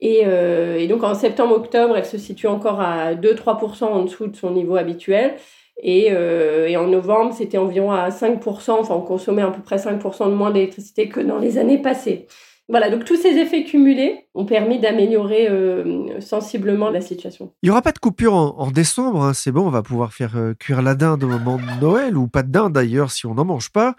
Et, 0.00 0.22
et 0.22 0.86
donc 0.86 1.02
en 1.02 1.14
septembre-octobre, 1.14 1.96
elle 1.96 2.04
se 2.04 2.18
situe 2.18 2.46
encore 2.46 2.80
à 2.80 3.14
2-3% 3.14 3.84
en 3.84 4.02
dessous 4.04 4.26
de 4.26 4.36
son 4.36 4.50
niveau 4.50 4.76
habituel. 4.76 5.34
Et, 5.82 6.08
et, 6.08 6.76
en 6.76 6.86
novembre, 6.86 7.32
c'était 7.32 7.58
environ 7.58 7.90
à 7.92 8.10
5%, 8.10 8.72
enfin 8.72 8.94
on 8.94 9.00
consommait 9.00 9.42
à 9.42 9.50
peu 9.50 9.62
près 9.62 9.76
5% 9.76 10.28
de 10.28 10.34
moins 10.34 10.50
d'électricité 10.50 11.08
que 11.08 11.20
dans 11.20 11.38
les 11.38 11.56
années 11.56 11.78
passées. 11.78 12.26
Voilà, 12.68 12.88
donc 12.88 13.04
tous 13.04 13.16
ces 13.16 13.36
effets 13.36 13.64
cumulés 13.64 14.26
ont 14.34 14.46
permis 14.46 14.78
d'améliorer 14.78 15.48
euh, 15.48 16.18
sensiblement 16.20 16.88
la 16.88 17.02
situation. 17.02 17.52
Il 17.62 17.66
n'y 17.66 17.70
aura 17.70 17.82
pas 17.82 17.92
de 17.92 17.98
coupure 17.98 18.32
en, 18.34 18.70
décembre, 18.70 19.22
hein, 19.22 19.34
c'est 19.34 19.52
bon, 19.52 19.66
on 19.66 19.70
va 19.70 19.82
pouvoir 19.82 20.14
faire 20.14 20.32
euh, 20.36 20.54
cuire 20.54 20.80
la 20.80 20.94
dinde 20.94 21.24
au 21.24 21.28
moment 21.28 21.58
de 21.58 21.80
Noël, 21.80 22.16
ou 22.16 22.26
pas 22.26 22.42
de 22.42 22.50
dinde 22.50 22.72
d'ailleurs 22.72 23.10
si 23.10 23.26
on 23.26 23.34
n'en 23.34 23.44
mange 23.44 23.70
pas. 23.70 23.96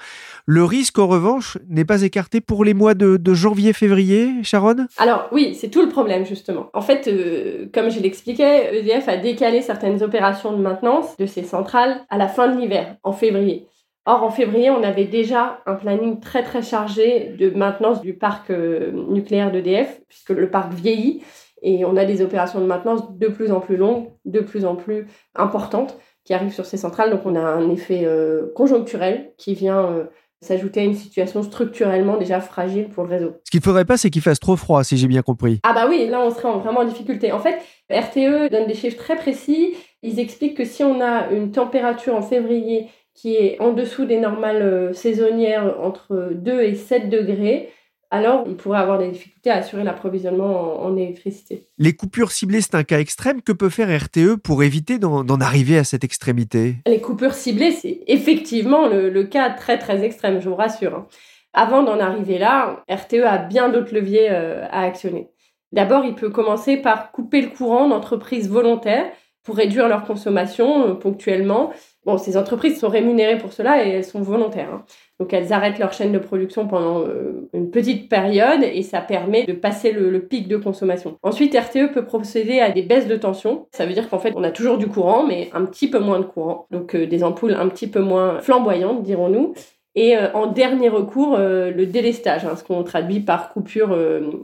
Le 0.48 0.64
risque, 0.64 0.98
en 0.98 1.06
revanche, 1.06 1.60
n'est 1.70 1.86
pas 1.86 2.02
écarté 2.02 2.42
pour 2.42 2.66
les 2.66 2.74
mois 2.74 2.96
de, 2.96 3.20
janvier-février, 3.34 4.44
Sharon? 4.44 4.88
Alors 4.98 5.28
oui, 5.32 5.54
c'est 5.54 5.70
tout 5.70 5.84
le 5.84 5.90
problème 5.90 6.26
justement. 6.26 6.70
En 6.74 6.82
fait, 6.82 7.08
euh, 7.08 7.68
comme 7.72 7.92
je 7.92 8.00
l'expliquais, 8.00 8.80
EDF 8.80 9.08
a 9.08 9.18
décalé 9.18 9.62
certaines 9.62 10.02
opérations 10.02 10.54
de 10.54 10.62
maintenance 10.62 11.16
de 11.18 11.28
ses 11.28 11.44
centrales 11.44 12.02
à 12.10 12.18
la 12.18 12.28
fin 12.28 12.48
de 12.48 12.60
l'hiver, 12.60 12.96
en 13.04 13.14
février. 13.14 13.68
Or, 14.08 14.24
en 14.24 14.30
février, 14.30 14.70
on 14.70 14.84
avait 14.84 15.06
déjà 15.06 15.62
un 15.66 15.74
planning 15.74 16.20
très 16.20 16.44
très 16.44 16.62
chargé 16.62 17.36
de 17.40 17.50
maintenance 17.50 18.02
du 18.02 18.14
parc 18.14 18.52
euh, 18.52 18.92
nucléaire 18.92 19.52
d'EDF, 19.52 20.02
puisque 20.08 20.30
le 20.30 20.50
parc 20.50 20.74
vieillit 20.74 21.24
et 21.64 21.84
on 21.86 21.98
a 21.98 22.06
des 22.06 22.22
opérations 22.22 22.62
de 22.62 22.66
maintenance 22.66 23.18
de 23.18 23.28
plus 23.28 23.52
en 23.52 23.60
plus 23.60 23.78
longues, 23.78 24.10
de 24.26 24.40
plus 24.40 24.66
en 24.66 24.76
plus 24.76 25.08
importantes 25.34 25.98
qui 26.24 26.34
arrivent 26.34 26.54
sur 26.54 26.66
ces 26.66 26.78
centrales. 26.78 27.10
Donc, 27.10 27.22
on 27.26 27.36
a 27.36 27.42
un 27.42 27.70
effet 27.72 28.04
euh, 28.06 28.52
conjoncturel 28.56 29.34
qui 29.38 29.56
vient 29.56 29.86
euh, 29.86 30.04
s'ajouter 30.42 30.82
à 30.82 30.84
une 30.84 30.94
situation 30.94 31.42
structurellement 31.42 32.18
déjà 32.18 32.40
fragile 32.40 32.90
pour 32.90 33.06
le 33.06 33.10
réseau. 33.10 33.34
Ce 33.46 33.52
qu'il 33.52 33.60
ne 33.60 33.64
faudrait 33.64 33.86
pas, 33.86 33.98
c'est 33.98 34.12
qu'il 34.12 34.22
fasse 34.22 34.40
trop 34.40 34.56
froid, 34.56 34.84
si 34.84 34.98
j'ai 34.98 35.08
bien 35.08 35.24
compris. 35.24 35.60
Ah 35.64 35.74
bah 35.74 35.88
oui, 35.90 36.08
là, 36.08 36.22
on 36.22 36.30
serait 36.30 36.52
vraiment 36.60 36.82
en 36.82 36.86
difficulté. 36.86 37.32
En 37.32 37.40
fait, 37.40 37.58
RTE 37.90 38.52
donne 38.52 38.68
des 38.68 38.76
chiffres 38.76 38.98
très 38.98 39.16
précis. 39.16 39.74
Ils 40.04 40.20
expliquent 40.20 40.58
que 40.58 40.66
si 40.66 40.84
on 40.84 41.02
a 41.02 41.32
une 41.32 41.52
température 41.52 42.16
en 42.16 42.22
février 42.22 42.90
qui 43.16 43.36
est 43.36 43.60
en 43.60 43.74
dessous 43.74 44.06
des 44.06 44.20
normales 44.20 44.62
euh, 44.62 44.94
saisonnières 44.94 45.76
entre 45.82 46.32
2 46.34 46.62
et 46.62 46.76
7 46.76 47.10
degrés, 47.10 47.70
alors 48.12 48.44
il 48.48 48.56
pourrait 48.56 48.80
avoir 48.80 49.00
des 49.00 49.10
difficultés 49.10 49.50
à 49.50 49.56
assurer 49.56 49.84
l'approvisionnement 49.84 50.84
en, 50.84 50.96
électricité. 50.96 51.68
Les 51.78 51.94
coupures 51.94 52.32
ciblées, 52.32 52.62
c'est 52.62 52.76
un 52.76 52.84
cas 52.84 53.00
extrême. 53.00 53.42
Que 53.42 53.52
peut 53.52 53.70
faire 53.70 53.90
RTE 53.90 54.36
pour 54.36 54.64
éviter 54.64 55.00
d'en 55.00 55.42
arriver 55.42 55.78
à 55.78 55.84
cette 55.84 56.04
extrémité? 56.04 56.76
Les 56.86 57.02
coupures 57.02 57.34
ciblées, 57.34 57.72
c'est 57.72 58.02
effectivement 58.08 58.88
le, 58.88 59.24
cas 59.24 59.50
très 59.50 59.80
très 59.80 60.04
extrême, 60.04 60.40
je 60.40 60.48
vous 60.48 60.56
rassure. 60.56 60.96
Hein. 60.96 61.08
Avant 61.54 61.84
d'en 61.84 62.00
arriver 62.00 62.38
là, 62.38 62.84
RTE 62.90 63.24
a 63.26 63.38
bien 63.38 63.70
d'autres 63.70 63.94
leviers 63.94 64.30
euh, 64.30 64.66
à 64.70 64.82
actionner. 64.84 65.30
D'abord, 65.72 66.06
il 66.06 66.16
peut 66.16 66.30
commencer 66.30 66.78
par 66.78 67.12
couper 67.12 67.42
le 67.42 67.50
courant 67.50 67.88
d'entreprises 67.88 68.50
volontaires 68.50 69.12
pour 69.44 69.56
réduire 69.56 69.88
leur 69.88 70.06
consommation 70.06 70.90
euh, 70.90 70.94
ponctuellement 70.94 71.74
Bon, 72.06 72.20
ces 72.20 72.38
entreprises 72.38 72.80
sont 72.80 72.88
rémunérées 72.88 73.40
pour 73.40 73.52
cela 73.52 73.84
et 73.84 73.90
elles 73.90 74.06
sont 74.06 74.22
volontaires. 74.22 74.70
Hein. 74.72 74.86
Donc 75.20 75.34
elles 75.34 75.52
arrêtent 75.52 75.80
leur 75.80 75.92
chaîne 75.92 76.12
de 76.12 76.20
production 76.20 76.68
pendant 76.68 77.02
euh, 77.02 77.50
une 77.52 77.72
petite 77.72 78.10
période 78.10 78.62
et 78.62 78.84
ça 78.84 79.02
permet 79.02 79.44
de 79.46 79.54
passer 79.54 79.92
le, 79.92 80.20
pic 80.20 80.48
de 80.48 80.58
consommation. 80.58 81.18
Ensuite, 81.24 81.58
RTE 81.58 81.92
peut 81.94 82.06
procéder 82.06 82.60
à 82.60 82.70
des 82.70 82.84
baisses 82.84 83.08
de 83.08 83.16
tension. 83.16 83.68
Ça 83.72 83.88
veut 83.88 83.94
dire 83.94 84.08
qu'en 84.08 84.20
fait, 84.20 84.34
on 84.36 84.44
a 84.44 84.52
toujours 84.52 84.78
du 84.78 84.88
courant, 84.88 85.26
mais 85.26 85.50
un 85.54 85.66
petit 85.66 85.90
peu 85.90 85.98
moins 85.98 86.20
de 86.20 86.26
courant. 86.26 86.68
Donc 86.70 86.96
euh, 86.96 87.08
des 87.08 87.24
ampoules 87.24 87.56
un 87.56 87.68
petit 87.70 87.88
peu 87.88 88.02
moins 88.02 88.40
flamboyantes, 88.40 89.02
dirons-nous. 89.02 89.56
Et 89.96 90.16
euh, 90.16 90.32
en 90.34 90.46
dernier 90.46 90.90
recours, 90.90 91.38
le 91.40 91.86
délestage, 91.86 92.46
hein, 92.46 92.56
ce 92.56 92.64
qu'on 92.64 92.84
traduit 92.84 93.22
par 93.22 93.52
coupure 93.52 93.98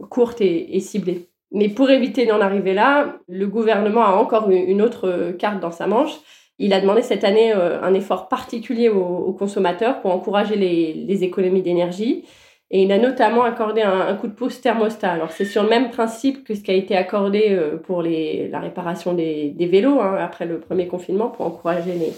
courte 0.09 0.41
et, 0.41 0.79
ciblée. 0.79 1.27
Mais 1.51 1.67
pour 1.69 1.91
éviter 1.91 2.25
d'en 2.25 2.39
arriver 2.39 2.73
là, 2.73 3.17
le 3.27 3.45
gouvernement 3.45 4.03
a 4.03 4.13
encore 4.13 4.49
une 4.49 4.81
autre 4.81 5.33
carte 5.37 5.59
dans 5.59 5.71
sa 5.71 5.85
manche 5.85 6.17
il 6.61 6.73
a 6.73 6.79
demandé 6.79 7.01
cette 7.01 7.23
année 7.23 7.51
euh, 7.53 7.81
un 7.81 7.93
effort 7.95 8.29
particulier 8.29 8.87
aux, 8.87 9.33
consommateurs 9.33 9.99
pour 10.01 10.11
encourager 10.11 10.55
les, 10.55 11.23
économies 11.23 11.63
d'énergie. 11.63 12.23
Et 12.69 12.83
il 12.83 12.91
a 12.91 12.99
notamment 12.99 13.43
accordé 13.43 13.81
un, 13.81 14.13
coup 14.15 14.27
de 14.27 14.33
pouce 14.33 14.61
thermostat. 14.61 15.11
Alors 15.11 15.31
c'est 15.31 15.43
sur 15.43 15.63
le 15.63 15.69
même 15.69 15.89
principe 15.89 16.45
que 16.45 16.53
ce 16.53 16.61
qui 16.61 16.71
a 16.71 16.75
été 16.75 16.95
accordé 16.95 17.47
euh, 17.49 17.77
pour 17.77 18.03
la 18.03 18.59
réparation 18.59 19.13
des, 19.13 19.55
vélos 19.59 19.99
hein, 19.99 20.17
après 20.19 20.45
le 20.45 20.59
premier 20.59 20.87
confinement 20.87 21.29
pour 21.29 21.45
encourager 21.47 21.93
les, 21.93 22.13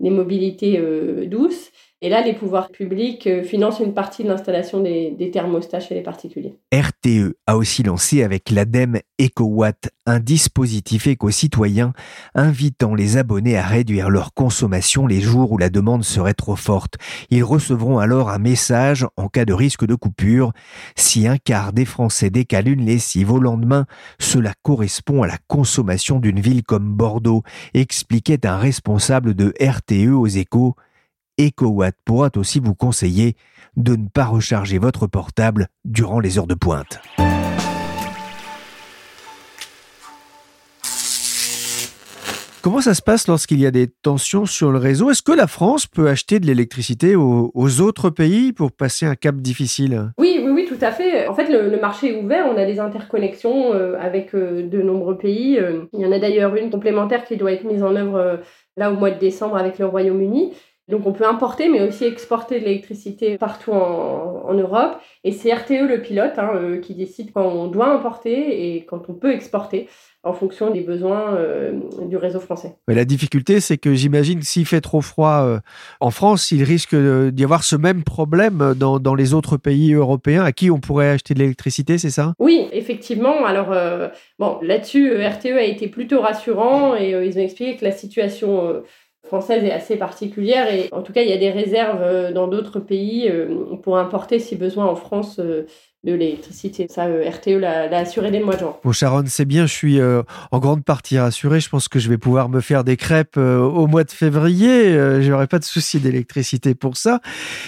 les 0.00 0.10
mobilités 0.10 0.78
euh, 0.78 1.26
douces. 1.26 1.70
Et 2.00 2.08
là, 2.08 2.22
les 2.22 2.32
pouvoirs 2.32 2.68
publics 2.68 3.26
euh, 3.26 3.42
financent 3.42 3.80
une 3.80 3.92
partie 3.92 4.22
de 4.22 4.28
l'installation 4.28 4.80
des, 4.80 5.30
thermostats 5.32 5.80
chez 5.80 5.96
les 5.96 6.00
particuliers. 6.00 6.54
RTE 6.72 7.34
a 7.48 7.56
aussi 7.56 7.82
lancé 7.82 8.22
avec 8.22 8.50
l'ADEME 8.50 9.00
EcoWatt 9.20 9.90
un 10.06 10.20
dispositif 10.20 11.08
éco-citoyen 11.08 11.92
invitant 12.36 12.94
les 12.94 13.16
abonnés 13.16 13.56
à 13.56 13.66
réduire 13.66 14.10
leur 14.10 14.32
consommation 14.32 15.08
les 15.08 15.20
jours 15.20 15.50
où 15.50 15.58
la 15.58 15.70
demande 15.70 16.04
serait 16.04 16.34
trop 16.34 16.54
forte. 16.54 16.94
Ils 17.30 17.42
recevront 17.42 17.98
alors 17.98 18.30
un 18.30 18.38
message 18.38 19.04
en 19.16 19.26
cas 19.26 19.44
de 19.44 19.52
risque 19.52 19.84
de 19.84 19.96
coupure. 19.96 20.52
Si 20.94 21.26
un 21.26 21.36
quart 21.36 21.72
des 21.72 21.84
Français 21.84 22.30
décalent 22.30 22.68
une 22.68 22.86
lessive 22.86 23.32
au 23.32 23.40
lendemain, 23.40 23.86
cela 24.20 24.54
correspond 24.62 25.24
à 25.24 25.26
la 25.26 25.38
consommation 25.48 26.20
d'une 26.20 26.38
ville 26.38 26.62
comme 26.62 26.94
Bordeaux, 26.94 27.42
expliquait 27.74 28.46
un 28.46 28.56
responsable 28.56 29.34
de 29.34 29.52
RTE 29.60 30.12
aux 30.14 30.28
échos. 30.28 30.76
EcoWatt 31.38 31.94
pourra 32.04 32.30
aussi 32.36 32.60
vous 32.60 32.74
conseiller 32.74 33.36
de 33.76 33.96
ne 33.96 34.08
pas 34.08 34.24
recharger 34.24 34.78
votre 34.78 35.06
portable 35.06 35.68
durant 35.84 36.20
les 36.20 36.38
heures 36.38 36.46
de 36.46 36.54
pointe. 36.54 37.00
Comment 42.60 42.80
ça 42.80 42.92
se 42.92 43.02
passe 43.02 43.28
lorsqu'il 43.28 43.60
y 43.60 43.66
a 43.66 43.70
des 43.70 43.86
tensions 43.86 44.44
sur 44.44 44.72
le 44.72 44.78
réseau? 44.78 45.10
Est-ce 45.10 45.22
que 45.22 45.32
la 45.32 45.46
France 45.46 45.86
peut 45.86 46.08
acheter 46.08 46.40
de 46.40 46.46
l'électricité 46.46 47.14
aux, 47.14 47.80
autres 47.80 48.10
pays 48.10 48.52
pour 48.52 48.72
passer 48.72 49.06
un 49.06 49.14
cap 49.14 49.36
difficile? 49.36 50.10
Oui, 50.18 50.40
oui, 50.44 50.50
oui, 50.50 50.66
tout 50.66 50.84
à 50.84 50.90
fait. 50.90 51.28
En 51.28 51.34
fait, 51.34 51.48
le, 51.48 51.80
marché 51.80 52.12
est 52.12 52.22
ouvert. 52.22 52.46
On 52.46 52.58
a 52.58 52.66
des 52.66 52.80
interconnexions 52.80 53.72
euh, 53.72 53.96
avec 54.00 54.34
euh, 54.34 54.68
de 54.68 54.82
nombreux 54.82 55.16
pays. 55.16 55.56
Euh, 55.58 55.84
il 55.92 56.00
y 56.00 56.06
en 56.06 56.10
a 56.10 56.18
d'ailleurs 56.18 56.56
une 56.56 56.70
complémentaire 56.70 57.24
qui 57.24 57.36
doit 57.36 57.52
être 57.52 57.64
mise 57.64 57.82
en 57.82 57.94
œuvre 57.94 58.40
là 58.76 58.92
au 58.92 58.96
mois 58.96 59.12
de 59.12 59.18
décembre 59.18 59.56
avec 59.56 59.78
le 59.78 59.86
Royaume-Uni. 59.86 60.52
Donc 60.88 61.06
on 61.06 61.12
peut 61.12 61.26
importer 61.26 61.68
mais 61.68 61.86
aussi 61.86 62.04
exporter 62.04 62.60
de 62.60 62.64
l'électricité 62.64 63.36
partout 63.36 63.72
en, 63.72 64.54
Europe. 64.54 64.98
Et 65.22 65.32
c'est 65.32 65.52
RTE 65.52 65.86
le 65.86 66.00
pilote 66.00 66.32
hein, 66.38 66.50
euh, 66.54 66.80
qui 66.80 66.94
décide 66.94 67.32
quand 67.32 67.44
on 67.44 67.68
doit 67.68 67.92
importer 67.92 68.74
et 68.74 68.84
quand 68.86 69.08
on 69.08 69.14
peut 69.14 69.32
exporter 69.32 69.88
en 70.24 70.32
fonction 70.32 70.70
des 70.70 70.80
besoins 70.80 71.34
euh, 71.34 71.72
du 72.06 72.16
réseau 72.16 72.40
français. 72.40 72.74
Mais 72.88 72.94
la 72.94 73.04
difficulté, 73.04 73.60
c'est 73.60 73.76
que 73.76 73.94
j'imagine 73.94 74.42
s'il 74.42 74.66
fait 74.66 74.80
trop 74.80 75.00
froid 75.00 75.42
euh, 75.44 75.60
en 76.00 76.10
France, 76.10 76.50
il 76.50 76.64
risque 76.64 76.96
d'y 76.96 77.44
avoir 77.44 77.62
ce 77.62 77.76
même 77.76 78.02
problème 78.02 78.74
dans, 78.74 78.98
dans, 78.98 79.14
les 79.14 79.34
autres 79.34 79.58
pays 79.58 79.92
européens 79.92 80.42
à 80.42 80.52
qui 80.52 80.70
on 80.70 80.80
pourrait 80.80 81.10
acheter 81.10 81.34
de 81.34 81.40
l'électricité, 81.40 81.98
c'est 81.98 82.10
ça? 82.10 82.32
Oui, 82.38 82.66
effectivement. 82.72 83.44
Alors, 83.44 83.74
bon, 84.38 84.58
là-dessus, 84.62 85.14
RTE 85.24 85.56
a 85.56 85.62
été 85.62 85.88
plutôt 85.88 86.20
rassurant 86.20 86.96
et 86.96 87.10
ils 87.10 87.38
ont 87.38 87.42
expliqué 87.42 87.76
que 87.76 87.84
la 87.84 87.92
situation 87.92 88.82
française 89.28 89.62
est 89.62 89.70
assez 89.70 89.96
particulière 89.96 90.72
et 90.72 90.88
en 90.92 91.02
tout 91.02 91.12
cas 91.12 91.22
il 91.22 91.28
y 91.28 91.32
a 91.32 91.36
des 91.36 91.50
réserves 91.50 92.02
euh, 92.02 92.32
dans 92.32 92.48
d'autres 92.48 92.80
pays 92.80 93.28
euh, 93.28 93.76
pour 93.82 93.98
importer 93.98 94.38
si 94.38 94.56
besoin 94.56 94.86
en 94.86 94.96
France 94.96 95.38
euh, 95.38 95.66
de 96.04 96.12
l'électricité. 96.12 96.86
Ça, 96.88 97.06
RTE 97.06 97.58
l'a 97.58 97.98
assuré 97.98 98.30
dès 98.30 98.38
le 98.38 98.44
mois 98.44 98.54
de 98.54 98.60
juin. 98.60 98.76
Bon, 98.84 98.92
Sharon, 98.92 99.24
c'est 99.26 99.44
bien, 99.44 99.66
je 99.66 99.72
suis 99.72 100.00
en 100.00 100.58
grande 100.58 100.84
partie 100.84 101.18
rassuré. 101.18 101.60
Je 101.60 101.68
pense 101.68 101.88
que 101.88 101.98
je 101.98 102.08
vais 102.08 102.18
pouvoir 102.18 102.48
me 102.48 102.60
faire 102.60 102.84
des 102.84 102.96
crêpes 102.96 103.36
au 103.36 103.86
mois 103.86 104.04
de 104.04 104.10
février. 104.10 104.92
je 104.92 105.28
n'aurai 105.30 105.48
pas 105.48 105.58
de 105.58 105.64
souci 105.64 105.98
d'électricité 105.98 106.74
pour 106.74 106.96
ça. 106.96 107.20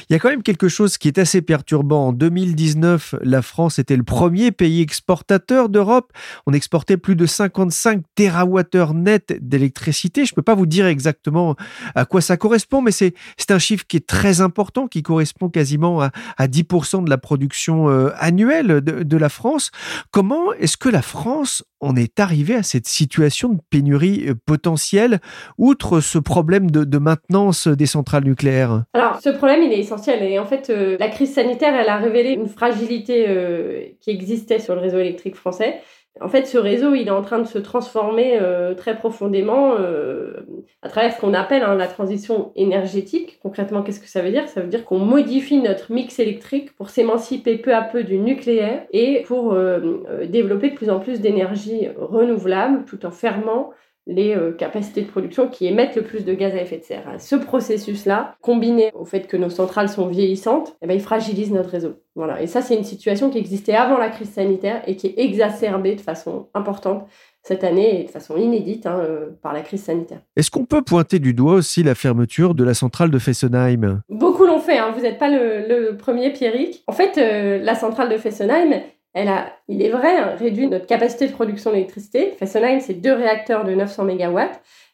Il 0.09 0.13
y 0.13 0.17
a 0.17 0.19
quand 0.19 0.29
même 0.29 0.43
quelque 0.43 0.69
chose 0.69 0.97
qui 0.97 1.09
est 1.09 1.19
assez 1.19 1.43
perturbant. 1.43 2.09
En 2.09 2.13
2019, 2.13 3.17
la 3.23 3.43
France 3.43 3.79
était 3.79 3.97
le 3.97 4.03
premier 4.03 4.53
pays 4.53 4.81
exportateur 4.81 5.69
d'Europe. 5.69 6.13
On 6.47 6.53
exportait 6.53 6.97
plus 6.97 7.17
de 7.17 7.27
55 7.27 8.03
TWh 8.15 8.95
net 8.95 9.37
d'électricité. 9.41 10.25
Je 10.25 10.33
ne 10.33 10.37
peux 10.37 10.43
pas 10.43 10.55
vous 10.55 10.67
dire 10.67 10.87
exactement 10.87 11.57
à 11.95 12.05
quoi 12.05 12.21
ça 12.21 12.37
correspond, 12.37 12.83
mais 12.83 12.93
c'est 12.93 13.15
un 13.51 13.59
chiffre 13.59 13.85
qui 13.89 13.97
est 13.97 14.07
très 14.07 14.41
important, 14.41 14.87
qui 14.87 15.03
correspond 15.03 15.49
quasiment 15.49 16.01
à, 16.01 16.11
à 16.37 16.47
10% 16.47 17.05
de 17.05 17.11
la 17.11 17.19
production 17.19 17.89
euh, 18.21 18.27
annuelle 18.31 18.81
de, 18.81 19.17
la 19.17 19.29
France. 19.29 19.71
Comment 20.11 20.53
est-ce 20.55 20.77
que 20.77 20.89
la 20.89 21.03
France 21.03 21.65
en 21.81 21.97
est 21.97 22.21
arrivée 22.21 22.55
à 22.55 22.63
cette 22.63 22.87
situation 22.87 23.51
de 23.51 23.61
pénurie 23.71 24.29
euh, 24.29 24.35
potentielle, 24.47 25.21
outre 25.59 26.01
ce 26.01 26.19
problème 26.19 26.71
de, 26.71 26.99
maintenance 26.99 27.67
des 27.67 27.87
centrales 27.87 28.25
nucléaires? 28.25 28.85
Alors, 28.95 29.21
ce 29.21 29.31
problème, 29.31 29.63
il 29.63 29.73
est 29.73 29.81
essentiel. 29.81 30.23
Et 30.23 30.39
en 30.39 30.47
fait, 30.47 30.71
euh, 30.71 30.97
la 30.99 31.09
crise 31.09 31.35
sanitaire, 31.35 31.75
elle 31.75 31.89
a 31.89 31.97
révélé 31.97 32.31
une 32.31 32.49
fragilité 32.49 33.97
qui 34.01 34.11
existait 34.11 34.59
sur 34.59 34.75
le 34.75 34.81
réseau 34.81 34.99
électrique 34.99 35.37
français. 35.37 35.81
En 36.21 36.29
fait, 36.29 36.47
ce 36.47 36.59
réseau, 36.59 36.95
il 36.95 37.09
est 37.09 37.13
en 37.13 37.23
train 37.23 37.39
de 37.39 37.47
se 37.47 37.59
transformer 37.59 38.39
euh, 38.41 38.75
très 38.75 38.97
profondément 38.97 39.75
euh, 39.79 40.35
à 40.83 40.89
travers 40.91 41.15
ce 41.15 41.21
qu'on 41.21 41.33
appelle 41.33 41.63
hein, 41.63 41.75
la 41.77 41.87
transition 41.87 42.53
énergétique. 42.57 43.39
Concrètement, 43.43 43.83
qu'est-ce 43.83 44.01
que 44.01 44.09
ça 44.09 44.21
veut 44.21 44.31
dire? 44.31 44.47
Ça 44.49 44.61
veut 44.61 44.69
dire 44.69 44.85
qu'on 44.85 44.99
modifie 44.99 45.59
notre 45.59 45.93
mix 45.93 46.19
électrique 46.19 46.77
pour 46.77 46.91
s'émanciper 46.91 47.57
peu 47.57 47.75
à 47.75 47.81
peu 47.81 48.05
du 48.05 48.19
nucléaire 48.19 48.85
et 48.93 49.23
pour 49.27 49.55
euh, 49.55 50.27
développer 50.27 50.71
de 50.71 50.75
plus 50.75 50.91
en 50.91 51.01
plus 51.01 51.21
d'énergie 51.21 51.89
renouvelable 51.97 52.85
tout 52.85 53.07
en 53.07 53.11
fermant 53.11 53.71
les 54.07 54.35
euh, 54.35 54.53
capacités 54.53 55.03
de 55.03 55.07
production 55.07 55.49
qui 55.49 55.67
émettent 55.67 55.97
le 55.97 56.03
plus 56.03 56.25
de 56.25 56.35
gaz 56.35 56.55
à 56.55 56.63
effet 56.63 56.79
de 56.79 56.85
serre. 56.85 57.05
Ce 57.19 57.37
processus-là, 57.37 58.35
combiné 58.41 58.91
au 58.95 59.05
fait 59.05 59.27
que 59.27 59.37
nos 59.37 59.51
centrales 59.51 59.89
sont 59.89 60.09
vieillissantes, 60.09 60.77
eh 60.83 60.87
ben, 60.87 60.95
il 60.95 61.01
fragilise 61.01 61.53
notre 61.53 61.71
réseau. 61.71 61.95
Voilà. 62.17 62.43
Et 62.43 62.47
ça, 62.47 62.61
c'est 62.61 62.77
une 62.77 62.85
situation 62.85 63.31
qui 63.31 63.39
existait 63.39 63.75
avant 63.75 63.99
la 63.99 64.09
crise 64.09 64.31
sanitaire 64.31 64.83
et 64.87 64.97
qui 64.97 65.07
est 65.07 65.15
exacerbée 65.19 65.95
de 65.95 66.01
façon 66.01 66.49
importante 66.55 67.07
cette 67.43 67.65
année 67.65 68.01
et 68.01 68.05
de 68.05 68.11
façon 68.11 68.37
inédite 68.37 68.87
hein, 68.87 68.99
euh, 69.01 69.31
par 69.43 69.53
la 69.53 69.63
crise 69.63 69.85
sanitaire. 69.85 70.21
Est-ce 70.37 70.51
qu'on 70.51 70.67
peut 70.67 70.83
pointer 70.83 71.19
du 71.19 71.33
doigt 71.33 71.55
aussi 71.55 71.83
la 71.83 71.95
fermeture 71.95 72.55
de 72.55 72.65
la 72.65 72.75
centrale 72.75 73.11
de 73.11 73.19
Fessenheim? 73.19 74.03
Beaucoup 74.09 74.45
l'ont 74.45 74.59
fait, 74.59 74.79
hein. 74.79 74.93
vous 74.95 75.03
n'êtes 75.03 75.19
pas 75.19 75.31
le, 75.31 75.97
premier 75.97 76.31
Pierrick. 76.33 76.83
En 76.87 76.93
fait, 76.93 77.17
euh, 77.19 77.63
la 77.63 77.75
centrale 77.75 78.11
de 78.11 78.17
Fessenheim, 78.17 78.83
elle 79.13 79.29
a, 79.29 79.53
il 79.69 79.83
est 79.83 79.91
vrai, 79.91 80.35
réduit 80.35 80.69
notre 80.69 80.87
capacité 80.87 81.27
de 81.27 81.33
production 81.33 81.73
d'électricité. 81.73 82.33
Fessenheim, 82.39 82.81
c'est 82.81 82.95
deux 82.95 83.13
réacteurs 83.13 83.65
de 83.65 83.75
900 83.75 84.05
MW. 84.05 84.41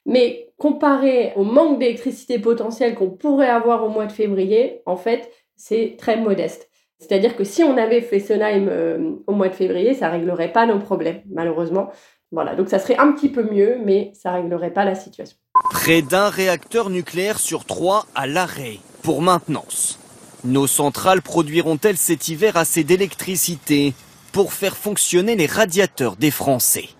Mais 0.06 0.48
comparé 0.56 1.32
au 1.36 1.44
manque 1.44 1.78
d'électricité 1.78 2.38
potentielle 2.38 2.94
qu'on 2.94 3.10
pourrait 3.10 3.48
avoir 3.48 3.84
au 3.84 3.88
mois 3.88 4.06
de 4.06 4.12
février, 4.12 4.80
en 4.86 4.96
fait, 4.96 5.30
c'est 5.56 5.96
très 5.98 6.16
modeste. 6.16 6.70
C'est-à-dire 6.98 7.36
que 7.36 7.44
si 7.44 7.62
on 7.62 7.76
avait 7.76 8.00
Fessenheim 8.00 9.18
au 9.26 9.32
mois 9.32 9.48
de 9.48 9.54
février, 9.54 9.92
ça 9.92 10.08
réglerait 10.08 10.52
pas 10.52 10.64
nos 10.64 10.78
problèmes, 10.78 11.20
malheureusement. 11.30 11.90
Voilà, 12.32 12.54
donc 12.54 12.68
ça 12.68 12.78
serait 12.78 12.96
un 12.96 13.12
petit 13.12 13.28
peu 13.28 13.42
mieux, 13.42 13.78
mais 13.84 14.12
ça 14.14 14.32
réglerait 14.32 14.72
pas 14.72 14.84
la 14.84 14.94
situation. 14.94 15.36
Près 15.70 16.02
d'un 16.02 16.28
réacteur 16.28 16.88
nucléaire 16.88 17.38
sur 17.38 17.64
trois 17.64 18.06
à 18.14 18.26
l'arrêt 18.26 18.78
pour 19.02 19.20
maintenance. 19.20 19.98
Nos 20.44 20.66
centrales 20.66 21.22
produiront-elles 21.22 21.96
cet 21.96 22.28
hiver 22.28 22.56
assez 22.56 22.84
d'électricité? 22.84 23.94
Pour 24.36 24.52
faire 24.52 24.76
fonctionner 24.76 25.34
les 25.34 25.46
radiateurs 25.46 26.16
des 26.16 26.30
Français. 26.30 26.90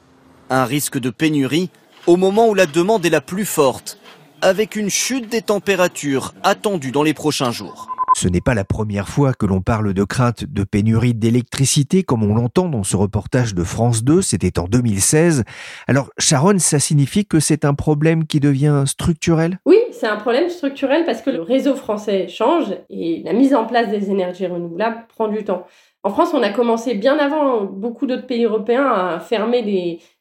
Un 0.49 0.65
risque 0.65 0.99
de 0.99 1.11
pénurie 1.11 1.69
au 2.07 2.17
moment 2.17 2.49
où 2.49 2.55
la 2.55 2.65
demande 2.65 3.05
est 3.05 3.11
la 3.11 3.21
plus 3.21 3.45
forte, 3.45 3.99
avec 4.41 4.75
une 4.75 4.89
chute 4.89 5.29
des 5.29 5.43
températures 5.43 6.33
attendue 6.43 6.93
dans 6.93 7.03
les 7.03 7.13
prochains 7.13 7.51
jours. 7.51 7.89
Ce 8.17 8.27
n'est 8.27 8.41
pas 8.41 8.55
la 8.55 8.65
première 8.65 9.11
fois 9.11 9.35
que 9.35 9.45
l'on 9.45 9.61
parle 9.61 9.93
de 9.93 10.05
crainte 10.05 10.45
de 10.45 10.65
pénurie 10.65 11.13
d'électricité 11.13 12.05
comme 12.05 12.23
on 12.23 12.35
l'entend 12.35 12.71
dans 12.71 12.85
ce 12.85 12.97
reportage 12.97 13.55
de 13.55 13.65
France 13.65 14.03
2, 14.03 14.23
c'était 14.23 14.59
en 14.59 14.65
2016. 14.65 15.45
Alors 15.89 16.09
Sharon, 16.17 16.59
ça 16.59 16.79
signifie 16.79 17.27
que 17.27 17.39
c'est 17.39 17.67
un 17.67 17.75
problème 17.75 18.27
qui 18.27 18.41
devient 18.41 18.85
structurel? 18.87 19.59
Oui, 19.67 19.77
c'est 19.93 20.07
un 20.07 20.17
problème 20.17 20.49
structurel 20.49 21.05
parce 21.05 21.21
que 21.21 21.29
le 21.29 21.43
réseau 21.43 21.75
français 21.75 22.29
change 22.29 22.75
et 22.89 23.21
la 23.27 23.35
mise 23.35 23.55
en 23.55 23.67
place 23.67 23.91
des 23.91 24.11
énergies 24.11 24.47
renouvelables 24.47 25.05
prend 25.09 25.29
du 25.29 25.45
temps. 25.45 25.67
En 26.07 26.11
France, 26.11 26.35
on 26.35 26.43
a 26.45 26.51
commencé 26.51 26.95
bien 26.95 27.19
avant 27.19 27.65
beaucoup 27.65 28.07
d'autres 28.07 28.29
pays 28.29 28.45
européens 28.45 28.87
à 28.87 29.19
fermer 29.19 29.63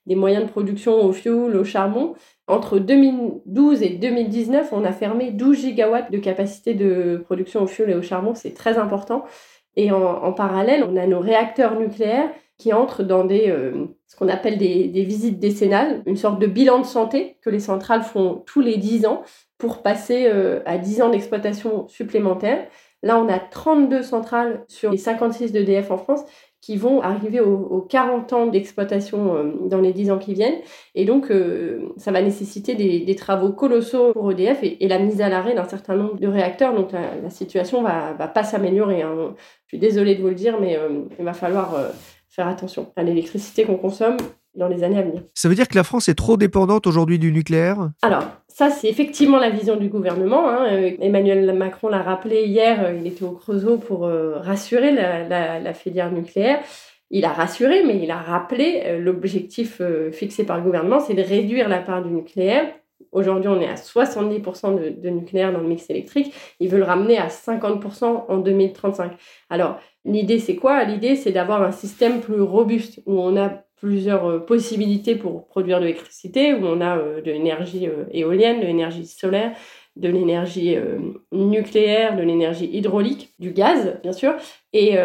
des, 0.07 0.15
moyens 0.15 0.43
de 0.43 0.49
production 0.49 1.05
au 1.05 1.13
fioul, 1.13 1.55
au 1.55 1.63
charbon. 1.63 2.15
Entre 2.47 2.79
2012 2.79 3.83
et 3.83 3.89
2019, 3.89 4.69
on 4.71 4.83
a 4.83 4.91
fermé 4.91 5.29
12 5.29 5.59
gigawatts 5.59 6.09
de 6.09 6.17
capacité 6.17 6.73
de 6.73 7.21
production 7.23 7.61
au 7.61 7.67
fioul 7.67 7.91
et 7.91 7.93
au 7.93 8.01
charbon. 8.01 8.33
C'est 8.33 8.55
très 8.55 8.79
important. 8.79 9.25
Et 9.75 9.91
en, 9.91 10.33
parallèle, 10.33 10.83
on 10.89 10.95
a 10.97 11.05
nos 11.05 11.19
réacteurs 11.19 11.79
nucléaires 11.79 12.31
qui 12.57 12.73
entrent 12.73 13.03
dans 13.03 13.29
euh, 13.29 13.85
ce 14.07 14.15
qu'on 14.15 14.27
appelle 14.27 14.57
des, 14.57 14.87
des, 14.87 15.03
visites 15.03 15.37
décennales, 15.37 16.01
une 16.07 16.17
sorte 16.17 16.39
de 16.39 16.47
bilan 16.47 16.79
de 16.79 16.85
santé 16.85 17.37
que 17.43 17.51
les 17.51 17.59
centrales 17.59 18.01
font 18.01 18.41
tous 18.47 18.61
les 18.61 18.77
10 18.77 19.05
ans 19.05 19.21
pour 19.59 19.83
passer 19.83 20.25
euh, 20.25 20.61
à 20.65 20.79
10 20.79 21.03
ans 21.03 21.09
d'exploitation 21.09 21.87
supplémentaire. 21.87 22.65
Là, 23.03 23.19
on 23.19 23.27
a 23.29 23.39
32 23.39 24.01
centrales 24.01 24.63
sur 24.67 24.91
les 24.91 24.97
56 24.97 25.51
d'EDF 25.51 25.91
en 25.91 25.97
France 25.97 26.21
qui 26.61 26.77
vont 26.77 27.01
arriver 27.01 27.39
aux, 27.41 27.81
40 27.81 28.33
ans 28.33 28.47
d'exploitation 28.47 29.35
euh, 29.35 29.51
dans 29.67 29.79
les 29.79 29.93
10 29.93 30.09
ans 30.09 30.17
qui 30.17 30.33
viennent. 30.33 30.59
Et 30.95 31.05
donc, 31.05 31.29
euh, 31.29 31.93
ça 31.97 32.11
va 32.11 32.23
nécessiter 32.23 32.73
des, 32.73 33.15
travaux 33.15 33.51
colossaux 33.51 34.13
pour 34.13 34.31
EDF 34.31 34.59
et, 34.63 34.87
la 34.87 34.97
mise 34.97 35.21
à 35.21 35.29
l'arrêt 35.29 35.53
d'un 35.53 35.67
certain 35.67 35.95
nombre 35.95 36.19
de 36.19 36.27
réacteurs. 36.27 36.73
Donc, 36.73 36.91
la, 36.91 37.29
situation 37.29 37.83
va, 37.83 38.13
va 38.13 38.27
pas 38.27 38.43
s'améliorer. 38.43 39.03
Hein. 39.03 39.35
Je 39.67 39.77
suis 39.77 39.79
désolée 39.79 40.15
de 40.15 40.21
vous 40.21 40.29
le 40.29 40.35
dire, 40.35 40.59
mais 40.59 40.75
euh, 40.75 41.03
il 41.19 41.25
va 41.25 41.33
falloir 41.33 41.75
faire 42.29 42.47
attention 42.47 42.91
à 42.95 43.03
l'électricité 43.03 43.63
qu'on 43.65 43.77
consomme 43.77 44.17
dans 44.55 44.67
les 44.67 44.83
années 44.83 44.99
à 44.99 45.01
venir. 45.01 45.21
Ça 45.33 45.49
veut 45.49 45.55
dire 45.55 45.67
que 45.67 45.75
la 45.75 45.83
France 45.83 46.09
est 46.09 46.15
trop 46.15 46.37
dépendante 46.37 46.87
aujourd'hui 46.87 47.19
du 47.19 47.31
nucléaire? 47.31 47.89
Alors, 48.01 48.23
ça, 48.47 48.69
c'est 48.69 48.87
effectivement 48.87 49.37
la 49.37 49.49
vision 49.49 49.75
du 49.75 49.89
gouvernement. 49.89 50.49
Hein. 50.49 50.65
Emmanuel 51.01 51.53
Macron 51.53 51.89
l'a 51.89 52.01
rappelé 52.01 52.45
hier, 52.45 52.93
il 52.97 53.05
était 53.05 53.25
au 53.25 53.31
Creusot 53.31 53.77
pour 53.77 54.05
euh, 54.05 54.39
rassurer 54.39 54.93
la, 54.93 55.73
filière 55.73 56.09
nucléaire. 56.09 56.59
Il 57.11 57.25
a 57.25 57.33
rassuré, 57.33 57.83
mais 57.83 58.01
il 58.01 58.09
a 58.11 58.17
rappelé 58.17 58.83
euh, 58.85 58.99
l'objectif 58.99 59.81
euh, 59.81 60.09
fixé 60.13 60.45
par 60.45 60.55
le 60.55 60.63
gouvernement, 60.63 61.01
c'est 61.01 61.13
de 61.13 61.21
réduire 61.21 61.67
la 61.67 61.79
part 61.79 62.01
du 62.01 62.09
nucléaire. 62.09 62.65
Aujourd'hui, 63.11 63.49
on 63.49 63.59
est 63.59 63.67
à 63.67 63.75
70% 63.75 64.79
de, 64.79 65.01
de, 65.01 65.09
nucléaire 65.09 65.51
dans 65.51 65.59
le 65.59 65.67
mix 65.67 65.89
électrique. 65.89 66.33
Il 66.61 66.69
veut 66.69 66.77
le 66.77 66.85
ramener 66.85 67.17
à 67.17 67.27
50% 67.27 68.25
en 68.29 68.37
2035. 68.37 69.11
Alors, 69.49 69.79
l'idée, 70.05 70.39
c'est 70.39 70.55
quoi? 70.55 70.83
L'idée, 70.85 71.17
c'est 71.17 71.31
d'avoir 71.31 71.61
un 71.61 71.71
système 71.71 72.21
plus 72.21 72.41
robuste 72.41 73.01
où 73.05 73.19
on 73.19 73.35
a 73.35 73.64
plusieurs 73.75 74.25
euh, 74.25 74.39
possibilités 74.39 75.15
pour 75.15 75.47
produire 75.47 75.79
de 75.79 75.85
l'électricité, 75.85 76.53
où 76.53 76.65
on 76.65 76.81
a 76.81 76.97
euh, 76.97 77.21
de 77.21 77.31
l'énergie 77.31 77.87
euh, 77.87 78.05
éolienne, 78.11 78.59
de 78.59 78.65
l'énergie 78.65 79.05
solaire, 79.05 79.55
de 79.95 80.09
l'énergie 80.09 80.77
nucléaire, 81.31 82.17
de 82.17 82.21
l'énergie 82.21 82.65
hydraulique, 82.65 83.33
du 83.39 83.51
gaz, 83.51 83.97
bien 84.03 84.11
sûr. 84.11 84.35
Et 84.73 84.97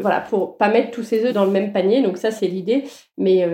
voilà, 0.00 0.20
pour 0.22 0.56
pas 0.56 0.70
mettre 0.70 0.90
tous 0.90 1.02
ces 1.02 1.26
œufs 1.26 1.34
dans 1.34 1.44
le 1.44 1.50
même 1.50 1.70
panier. 1.70 2.00
Donc 2.00 2.16
ça, 2.16 2.30
c'est 2.30 2.46
l'idée. 2.46 2.84
Mais 3.18 3.46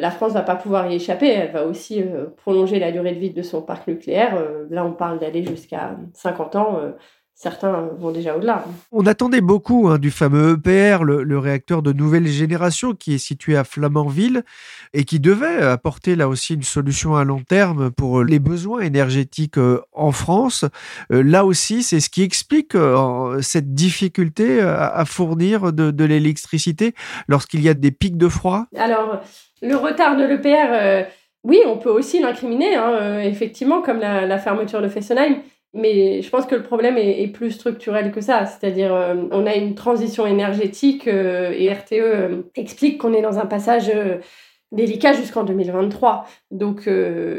la 0.00 0.10
France 0.10 0.32
va 0.32 0.42
pas 0.42 0.56
pouvoir 0.56 0.90
y 0.90 0.96
échapper. 0.96 1.28
Elle 1.28 1.52
va 1.52 1.64
aussi 1.64 2.02
prolonger 2.38 2.80
la 2.80 2.90
durée 2.90 3.12
de 3.12 3.20
vie 3.20 3.30
de 3.30 3.42
son 3.42 3.62
parc 3.62 3.86
nucléaire. 3.86 4.44
là, 4.68 4.84
on 4.84 4.90
parle 4.90 5.20
d'aller 5.20 5.44
jusqu'à 5.44 5.96
50 6.14 6.56
ans 6.56 6.80
certains 7.34 7.88
vont 7.98 8.12
déjà 8.12 8.36
au-delà. 8.36 8.64
On 8.92 9.04
attendait 9.06 9.40
beaucoup 9.40 9.88
hein, 9.88 9.98
du 9.98 10.10
fameux 10.10 10.52
EPR, 10.52 11.02
le, 11.02 11.38
réacteur 11.38 11.82
de 11.82 11.92
nouvelle 11.92 12.26
génération 12.26 12.94
qui 12.94 13.14
est 13.14 13.18
situé 13.18 13.56
à 13.56 13.64
Flamanville 13.64 14.44
et 14.92 15.04
qui 15.04 15.18
devait 15.18 15.62
apporter 15.62 16.14
là 16.14 16.28
aussi 16.28 16.54
une 16.54 16.62
solution 16.62 17.16
à 17.16 17.24
long 17.24 17.40
terme 17.40 17.90
pour 17.90 18.22
les 18.22 18.38
besoins 18.38 18.80
énergétiques 18.80 19.58
euh, 19.58 19.80
en 19.92 20.12
France. 20.12 20.64
Euh, 21.10 21.22
là 21.22 21.44
aussi, 21.44 21.82
c'est 21.82 22.00
ce 22.00 22.10
qui 22.10 22.22
explique 22.22 22.74
euh, 22.76 23.40
cette 23.42 23.74
difficulté 23.74 24.60
à, 24.60 25.04
fournir 25.04 25.72
de, 25.72 26.04
l'électricité 26.04 26.94
lorsqu'il 27.26 27.62
y 27.62 27.68
a 27.68 27.74
des 27.74 27.90
pics 27.90 28.16
de 28.16 28.28
froid. 28.28 28.66
Alors, 28.76 29.20
le 29.62 29.76
retard 29.76 30.16
de 30.16 30.24
l'EPR... 30.24 31.08
Oui, 31.44 31.58
on 31.66 31.76
peut 31.76 31.90
aussi 31.90 32.20
l'incriminer, 32.20 32.76
hein, 32.76 33.18
effectivement, 33.18 33.82
comme 33.82 33.98
la, 33.98 34.26
la, 34.26 34.38
fermeture 34.38 34.80
de 34.80 34.86
Fessenheim. 34.86 35.42
Mais 35.74 36.20
je 36.20 36.28
pense 36.28 36.44
que 36.44 36.54
le 36.54 36.62
problème 36.62 36.98
est, 36.98 37.26
plus 37.28 37.52
structurel 37.52 38.12
que 38.12 38.20
ça. 38.20 38.44
C'est-à-dire, 38.44 38.94
euh, 38.94 39.14
on 39.30 39.46
a 39.46 39.54
une 39.54 39.74
transition 39.74 40.26
énergétique 40.26 41.08
euh, 41.08 41.52
et 41.56 41.72
RTE 41.72 41.92
euh, 41.92 42.42
explique 42.56 42.98
qu'on 42.98 43.14
est 43.14 43.22
dans 43.22 43.38
un 43.38 43.46
passage 43.46 43.90
délicat 44.70 45.14
jusqu'en 45.14 45.44
2023. 45.44 46.26
Donc, 46.50 46.88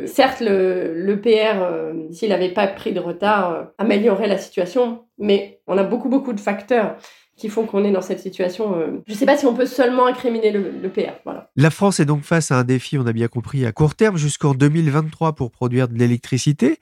certes, 0.06 0.40
le, 0.40 0.94
le 0.96 1.22
PR, 1.22 2.12
s'il 2.12 2.30
n'avait 2.30 2.54
pas 2.54 2.68
pris 2.68 2.92
de 2.94 3.00
retard, 3.00 3.72
améliorerait 3.78 4.28
la 4.28 4.38
situation, 4.38 5.06
mais 5.18 5.60
on 5.68 5.78
a 5.78 5.84
beaucoup, 5.84 6.10
beaucoup 6.10 6.34
de 6.34 6.40
facteurs 6.40 6.96
qui 7.36 7.50
font 7.50 7.66
qu'on 7.66 7.84
est 7.84 7.92
dans 7.92 8.02
cette 8.02 8.20
situation. 8.20 8.76
Euh, 8.76 9.02
je 9.08 9.14
ne 9.14 9.18
sais 9.18 9.26
pas 9.26 9.38
si 9.38 9.46
on 9.46 9.54
peut 9.54 9.66
seulement 9.66 10.06
incriminer 10.06 10.52
le, 10.52 10.90
PR. 10.90 11.14
Voilà. 11.26 11.50
La 11.56 11.72
France 11.72 12.00
est 12.00 12.06
donc 12.06 12.24
face 12.24 12.52
à 12.52 12.58
un 12.58 12.64
défi, 12.64 12.98
on 12.98 13.06
a 13.08 13.14
bien 13.14 13.28
compris, 13.28 13.66
à 13.66 13.72
court 13.72 13.96
terme 13.96 14.18
jusqu'en 14.18 14.54
2023 14.54 15.34
pour 15.34 15.52
produire 15.52 15.88
de 15.88 15.96
l'électricité. 15.96 16.78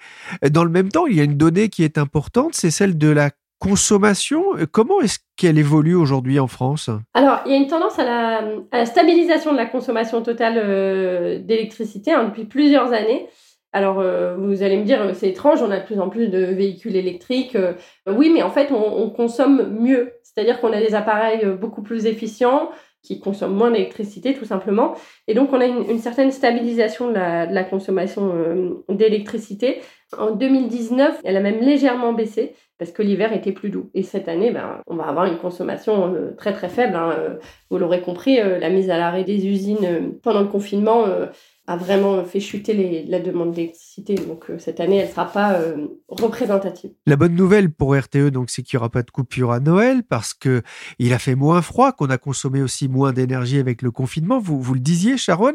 Dans 0.50 0.63
le 0.63 0.70
même 0.70 0.89
temps, 0.89 1.08
il 1.08 1.15
y 1.15 1.22
a 1.22 1.24
une 1.24 1.38
donnée 1.38 1.70
qui 1.70 1.84
est 1.84 1.98
importante, 1.98 2.53
c'est 2.53 2.72
celle 2.72 2.98
de 2.98 3.10
la 3.10 3.29
consommation. 3.60 4.43
Comment 4.72 5.01
est-ce 5.01 5.20
qu'elle 5.38 5.58
évolue 5.58 5.96
aujourd'hui 5.96 6.39
en 6.39 6.48
France? 6.48 6.89
Alors, 7.13 7.39
il 7.46 7.51
y 7.51 7.55
a 7.55 7.58
une 7.58 7.67
tendance 7.67 7.98
à 8.00 8.03
la, 8.03 8.86
stabilisation 8.86 9.51
de 9.51 9.58
la 9.58 9.67
consommation 9.67 10.22
totale 10.22 10.55
euh, 10.58 11.39
d'électricité 11.39 12.12
hein, 12.12 12.25
depuis 12.25 12.46
plusieurs 12.46 12.91
années. 12.91 13.29
Alors, 13.73 13.99
euh, 13.99 14.35
vous 14.37 14.63
allez 14.63 14.77
me 14.77 14.83
dire, 14.83 15.15
c'est 15.15 15.29
étrange, 15.29 15.61
on 15.61 15.71
a 15.71 15.79
de 15.79 15.85
plus 15.85 15.99
en 15.99 16.10
plus 16.10 16.27
de 16.27 16.39
véhicules 16.39 16.95
électriques. 16.95 17.55
Euh, 17.55 17.73
oui, 18.05 18.29
mais 18.34 18.43
en 18.43 18.49
fait, 18.49 18.69
on, 18.71 19.10
consomme 19.10 19.77
mieux. 19.79 20.13
C'est-à-dire 20.23 20.60
qu'on 20.60 20.73
a 20.73 20.79
des 20.79 20.93
appareils 20.93 21.45
euh, 21.45 21.55
beaucoup 21.55 21.81
plus 21.81 22.05
efficients, 22.05 22.71
qui 23.01 23.19
consomment 23.19 23.55
moins 23.55 23.71
d'électricité, 23.71 24.34
tout 24.34 24.45
simplement. 24.45 24.93
Et 25.27 25.34
donc, 25.34 25.53
on 25.53 25.62
a 25.62 25.65
une, 25.65 25.97
certaine 25.97 26.31
stabilisation 26.31 27.07
de 27.07 27.15
la, 27.15 27.63
consommation 27.63 28.31
d'électricité. 28.89 29.81
En 30.15 30.29
2019, 30.29 31.19
elle 31.23 31.36
a 31.36 31.39
même 31.39 31.62
légèrement 31.62 32.13
baissé 32.13 32.53
parce 32.77 32.91
que 32.91 33.01
l'hiver 33.01 33.34
était 33.34 33.53
plus 33.53 33.71
doux. 33.71 33.89
Et 33.95 34.03
cette 34.03 34.27
année, 34.27 34.51
ben, 34.51 34.81
on 34.86 34.95
va 34.97 35.05
avoir 35.05 35.25
une 35.25 35.39
consommation 35.39 36.13
très 36.38 36.53
très 36.53 36.69
faible. 36.69 36.95
Hein. 36.95 37.39
Vous 37.71 37.79
l'aurez 37.79 38.01
compris, 38.01 38.38
la 38.38 38.69
mise 38.69 38.91
à 38.91 38.99
l'arrêt 38.99 39.23
des 39.23 39.47
usines 39.47 40.13
pendant 40.21 40.41
le 40.41 40.47
confinement 40.47 41.05
a 41.71 41.77
vraiment 41.77 42.23
fait 42.23 42.39
chuter 42.39 43.05
la 43.07 43.19
demande 43.19 43.51
d'électricité. 43.53 44.15
Donc 44.15 44.49
euh, 44.49 44.57
cette 44.60 44.79
année, 44.79 44.97
elle 44.97 45.07
ne 45.07 45.12
sera 45.12 45.25
pas 45.25 45.53
euh, 45.53 45.88
représentative. 46.10 46.91
La 47.05 47.15
bonne 47.15 47.36
nouvelle 47.36 47.71
pour 47.71 47.95
RTE, 47.95 48.29
donc, 48.29 48.49
c'est 48.49 48.62
qu'il 48.62 48.77
n'y 48.77 48.81
aura 48.81 48.89
pas 48.89 49.03
de 49.03 49.12
coupure 49.12 49.51
à 49.51 49.60
Noël 49.60 50.03
parce 50.03 50.34
que 50.34 50.62
il 50.99 51.13
a 51.13 51.19
fait 51.19 51.36
moins 51.36 51.62
froid, 51.62 51.91
qu'on 51.91 52.10
a 52.10 52.17
consommé 52.17 52.62
aussi 52.62 52.89
moins 52.89 53.13
d'énergie 53.13 53.60
avec 53.60 53.81
le 53.81 53.91
confinement. 53.91 54.39
Vous, 54.39 54.60
vous 54.60 54.73
le 54.73 54.79
disiez, 54.79 55.17
Sharon. 55.17 55.53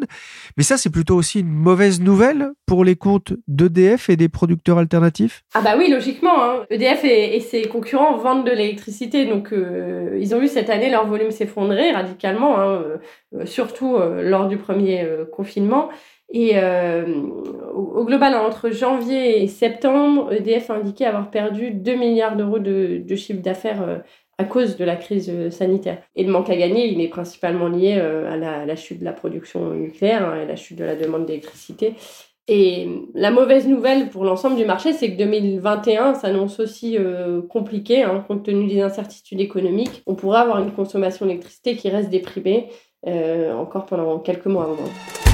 Mais 0.57 0.63
ça, 0.63 0.77
c'est 0.77 0.91
plutôt 0.91 1.17
aussi 1.17 1.41
une 1.41 1.53
mauvaise 1.53 2.01
nouvelle 2.01 2.51
pour 2.67 2.85
les 2.85 2.97
comptes 2.97 3.33
d'EDF 3.47 4.09
et 4.09 4.17
des 4.17 4.29
producteurs 4.29 4.79
alternatifs? 4.79 5.45
Ah 5.55 5.61
bah 5.61 5.75
oui, 5.77 5.91
logiquement. 5.91 6.65
EDF 6.71 7.05
hein. 7.05 7.09
e 7.09 7.35
et, 7.37 7.41
ses 7.41 7.63
concurrents 7.63 8.17
vendent 8.17 8.47
de 8.47 8.53
l'électricité. 8.53 9.27
Donc 9.27 9.53
euh, 9.53 10.19
ils 10.21 10.35
ont 10.35 10.41
vu 10.41 10.49
cette 10.49 10.71
année 10.71 10.91
leur 10.91 11.07
volume 11.07 11.31
s'effondrer 11.31 11.93
radicalement, 11.93 12.61
hein, 12.61 12.83
surtout 13.45 13.99
lors 13.99 14.49
du 14.49 14.57
premier 14.57 15.07
confinement. 15.33 15.91
Et 16.33 16.53
euh, 16.55 17.05
au, 17.75 18.05
global, 18.05 18.35
entre 18.35 18.71
janvier 18.71 19.43
et 19.43 19.47
septembre, 19.47 20.33
EDF 20.33 20.71
a 20.71 20.75
indiqué 20.75 21.05
avoir 21.05 21.31
perdu 21.31 21.71
2 21.71 21.95
milliards 21.95 22.37
d'euros 22.37 22.59
de, 22.59 23.03
chiffre 23.15 23.43
d'affaires 23.43 23.83
euh, 23.83 23.99
à 24.39 24.45
cause 24.45 24.77
de 24.77 24.85
la 24.85 24.97
crise 24.97 25.31
euh, 25.33 25.51
sanitaire. 25.51 25.99
Et 26.17 26.25
le 26.25 26.33
manque 26.33 26.51
à 26.51 26.57
gagner, 26.57 26.89
il 26.89 27.01
est 27.01 27.09
principalement 27.09 27.69
lié 27.69 27.93
à 27.93 28.37
la, 28.37 28.77
chute 28.77 29.01
de 29.01 29.05
la 29.05 29.13
production 29.13 29.71
nucléaire 29.75 30.29
hein, 30.29 30.37
et 30.37 30.43
à 30.43 30.45
la 30.47 30.57
chute 30.57 30.79
de 30.79 30.85
la 30.85 30.97
demande 30.97 31.27
d'électricité. 31.27 31.95
Et 32.49 32.89
la 33.15 33.33
mauvaise 33.33 33.67
nouvelle 33.67 34.09
pour 34.09 34.25
l'ensemble 34.25 34.57
du 34.57 34.65
marché, 34.65 34.93
c'est 34.93 35.11
que 35.11 35.17
2021 35.17 36.15
s'annonce 36.15 36.61
aussi 36.61 36.97
compliqué, 37.49 38.05
hein, 38.05 38.25
compte 38.29 38.45
tenu 38.45 38.69
des 38.69 38.83
incertitudes 38.83 39.41
économiques. 39.41 40.05
On 40.07 40.15
pourrait 40.15 40.41
avoir 40.41 40.63
une 40.63 40.71
consommation 40.71 41.27
d'électricité 41.27 41.75
qui 41.75 41.89
reste 41.89 42.09
déprimée 42.09 42.69
encore 43.05 43.87
pendant 43.87 44.21
quelques 44.21 44.47
mois 44.47 44.69
au 44.69 44.77
moins. 44.77 45.26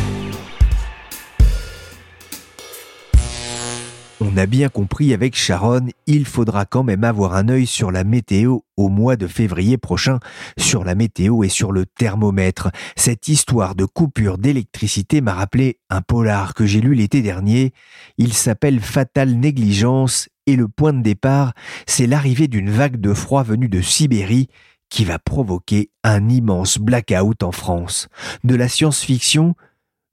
On 4.32 4.38
a 4.38 4.46
bien 4.46 4.70
compris 4.70 5.12
avec 5.12 5.36
Sharon, 5.36 5.88
il 6.06 6.24
faudra 6.24 6.64
quand 6.64 6.82
même 6.82 7.04
avoir 7.04 7.34
un 7.34 7.50
œil 7.50 7.66
sur 7.66 7.90
la 7.90 8.02
météo 8.02 8.60
au 8.78 8.88
mois 8.88 9.16
de 9.16 9.26
février 9.26 9.76
prochain, 9.76 10.20
sur 10.56 10.84
la 10.84 10.94
météo 10.94 11.44
et 11.44 11.50
sur 11.50 11.70
le 11.70 11.84
thermomètre. 11.84 12.70
Cette 12.96 13.28
histoire 13.28 13.74
de 13.74 13.84
coupure 13.84 14.38
d'électricité 14.38 15.20
m'a 15.20 15.34
rappelé 15.34 15.80
un 15.90 16.00
polar 16.00 16.54
que 16.54 16.64
j'ai 16.64 16.80
lu 16.80 16.94
l'été 16.94 17.20
dernier. 17.20 17.74
Il 18.16 18.32
s'appelle 18.32 18.80
Fatale 18.80 19.34
Négligence 19.34 20.30
et 20.46 20.56
le 20.56 20.66
point 20.66 20.94
de 20.94 21.02
départ, 21.02 21.52
c'est 21.86 22.06
l'arrivée 22.06 22.48
d'une 22.48 22.70
vague 22.70 22.98
de 22.98 23.12
froid 23.12 23.42
venue 23.42 23.68
de 23.68 23.82
Sibérie 23.82 24.48
qui 24.88 25.04
va 25.04 25.18
provoquer 25.18 25.90
un 26.04 26.30
immense 26.30 26.78
blackout 26.78 27.42
en 27.42 27.52
France. 27.52 28.08
De 28.44 28.54
la 28.54 28.68
science-fiction 28.68 29.56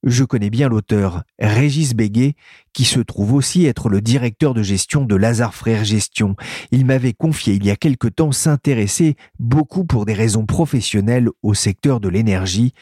je 0.03 0.23
connais 0.23 0.49
bien 0.49 0.69
l'auteur, 0.69 1.23
Régis 1.39 1.93
Béguet, 1.93 2.35
qui 2.73 2.85
se 2.85 2.99
trouve 2.99 3.33
aussi 3.33 3.65
être 3.65 3.89
le 3.89 4.01
directeur 4.01 4.53
de 4.53 4.63
gestion 4.63 5.03
de 5.03 5.15
Lazare 5.15 5.53
Frères 5.53 5.83
Gestion. 5.83 6.35
Il 6.71 6.85
m'avait 6.85 7.13
confié 7.13 7.55
il 7.55 7.65
y 7.65 7.71
a 7.71 7.75
quelque 7.75 8.07
temps 8.07 8.31
s'intéresser 8.31 9.15
beaucoup 9.39 9.85
pour 9.85 10.05
des 10.05 10.13
raisons 10.13 10.45
professionnelles 10.45 11.29
au 11.43 11.53
secteur 11.53 11.99
de 11.99 12.09
l'énergie. 12.09 12.73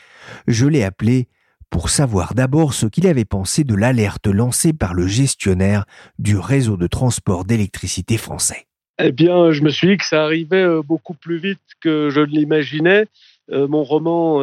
Je 0.47 0.67
l'ai 0.67 0.83
appelé 0.83 1.27
pour 1.69 1.89
savoir 1.89 2.33
d'abord 2.33 2.73
ce 2.73 2.85
qu'il 2.85 3.07
avait 3.07 3.25
pensé 3.25 3.63
de 3.63 3.75
l'alerte 3.75 4.27
lancée 4.27 4.73
par 4.73 4.93
le 4.93 5.07
gestionnaire 5.07 5.85
du 6.19 6.37
réseau 6.37 6.77
de 6.77 6.87
transport 6.87 7.45
d'électricité 7.45 8.17
français. 8.17 8.67
Eh 8.99 9.11
bien, 9.11 9.51
je 9.51 9.61
me 9.61 9.69
suis 9.69 9.89
dit 9.89 9.97
que 9.97 10.05
ça 10.05 10.23
arrivait 10.23 10.63
euh, 10.63 10.81
beaucoup 10.81 11.13
plus 11.13 11.37
vite 11.37 11.59
que 11.81 12.09
je 12.09 12.19
ne 12.19 12.25
l'imaginais 12.25 13.05
mon 13.49 13.83
roman 13.83 14.41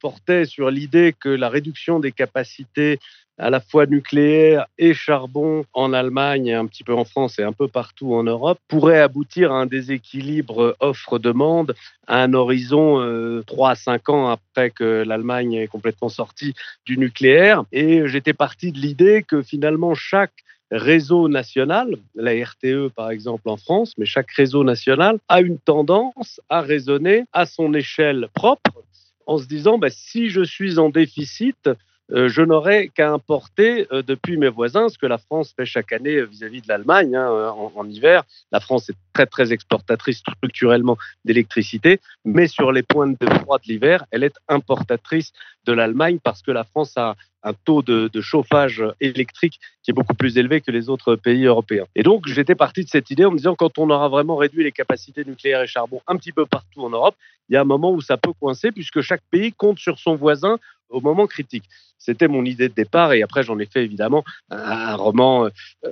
portait 0.00 0.44
sur 0.44 0.70
l'idée 0.70 1.14
que 1.18 1.28
la 1.28 1.48
réduction 1.48 1.98
des 1.98 2.12
capacités 2.12 2.98
à 3.40 3.48
la 3.48 3.60
fois 3.60 3.86
nucléaire 3.86 4.66
et 4.76 4.92
charbon 4.92 5.64
en 5.72 5.94
Allemagne, 5.94 6.52
un 6.52 6.66
petit 6.66 6.84
peu 6.84 6.92
en 6.92 7.06
France 7.06 7.38
et 7.38 7.42
un 7.42 7.52
peu 7.52 7.68
partout 7.68 8.14
en 8.14 8.22
Europe, 8.22 8.58
pourrait 8.68 9.00
aboutir 9.00 9.50
à 9.50 9.60
un 9.60 9.66
déséquilibre 9.66 10.76
offre-demande 10.78 11.74
à 12.06 12.22
un 12.22 12.34
horizon 12.34 13.42
3 13.46 13.70
à 13.70 13.74
5 13.74 14.08
ans 14.10 14.28
après 14.28 14.70
que 14.70 15.04
l'Allemagne 15.06 15.54
est 15.54 15.68
complètement 15.68 16.10
sortie 16.10 16.54
du 16.84 16.98
nucléaire. 16.98 17.64
Et 17.72 18.06
j'étais 18.08 18.34
parti 18.34 18.72
de 18.72 18.78
l'idée 18.78 19.24
que 19.26 19.40
finalement 19.42 19.94
chaque 19.94 20.44
réseau 20.70 21.28
national, 21.28 21.96
la 22.14 22.32
RTE 22.32 22.88
par 22.94 23.10
exemple 23.10 23.48
en 23.48 23.56
France, 23.56 23.94
mais 23.98 24.06
chaque 24.06 24.30
réseau 24.30 24.64
national 24.64 25.18
a 25.28 25.40
une 25.40 25.58
tendance 25.58 26.40
à 26.48 26.60
raisonner 26.60 27.24
à 27.32 27.46
son 27.46 27.74
échelle 27.74 28.28
propre 28.34 28.82
en 29.26 29.38
se 29.38 29.46
disant 29.46 29.78
bah, 29.78 29.90
si 29.90 30.28
je 30.28 30.42
suis 30.42 30.78
en 30.78 30.90
déficit, 30.90 31.70
je 32.12 32.42
n'aurais 32.42 32.88
qu'à 32.88 33.12
importer 33.12 33.86
euh, 33.92 34.02
depuis 34.02 34.36
mes 34.36 34.48
voisins 34.48 34.88
ce 34.88 34.98
que 34.98 35.06
la 35.06 35.18
France 35.18 35.52
fait 35.56 35.64
chaque 35.64 35.92
année 35.92 36.16
euh, 36.16 36.24
vis-à-vis 36.24 36.62
de 36.62 36.68
l'Allemagne 36.68 37.14
hein, 37.14 37.28
en, 37.74 37.88
hiver. 37.88 38.24
La 38.52 38.60
France 38.60 38.90
est 38.90 38.96
très 39.12 39.26
très 39.26 39.52
exportatrice 39.52 40.18
structurellement 40.18 40.96
d'électricité, 41.24 42.00
mais 42.24 42.46
sur 42.46 42.72
les 42.72 42.82
pointes 42.82 43.20
de 43.20 43.26
froid 43.26 43.58
de 43.58 43.64
l'hiver, 43.66 44.04
elle 44.10 44.24
est 44.24 44.36
importatrice 44.48 45.32
de 45.64 45.72
l'Allemagne 45.72 46.18
parce 46.22 46.42
que 46.42 46.50
la 46.50 46.64
France 46.64 46.96
a 46.96 47.16
un 47.42 47.52
taux 47.52 47.82
de, 47.82 48.10
chauffage 48.20 48.84
électrique 49.00 49.60
qui 49.82 49.90
est 49.90 49.94
beaucoup 49.94 50.14
plus 50.14 50.36
élevé 50.36 50.60
que 50.60 50.70
les 50.70 50.88
autres 50.88 51.16
pays 51.16 51.46
européens. 51.46 51.86
Et 51.94 52.02
donc, 52.02 52.26
j'étais 52.26 52.54
parti 52.54 52.84
de 52.84 52.88
cette 52.88 53.10
idée 53.10 53.24
en 53.24 53.30
me 53.30 53.36
disant, 53.36 53.54
quand 53.54 53.78
on 53.78 53.88
aura 53.88 54.08
vraiment 54.08 54.36
réduit 54.36 54.62
les 54.62 54.72
capacités 54.72 55.24
nucléaires 55.24 55.62
et 55.62 55.66
charbon 55.66 56.02
un 56.06 56.16
petit 56.16 56.32
peu 56.32 56.44
partout 56.44 56.82
en 56.82 56.90
Europe, 56.90 57.16
il 57.48 57.54
y 57.54 57.56
a 57.56 57.62
un 57.62 57.64
moment 57.64 57.92
où 57.92 58.00
ça 58.00 58.16
peut 58.16 58.32
coincer 58.38 58.72
puisque 58.72 59.00
chaque 59.00 59.22
pays 59.30 59.52
compte 59.52 59.78
sur 59.78 59.98
son 59.98 60.16
voisin 60.16 60.58
au 60.90 61.00
moment 61.00 61.26
critique. 61.26 61.64
C'était 62.00 62.28
mon 62.28 62.44
idée 62.46 62.68
de 62.70 62.74
départ 62.74 63.12
et 63.12 63.22
après 63.22 63.42
j'en 63.42 63.58
ai 63.58 63.66
fait 63.66 63.84
évidemment 63.84 64.24
un, 64.50 64.96
roman 64.96 65.44
euh, 65.44 65.50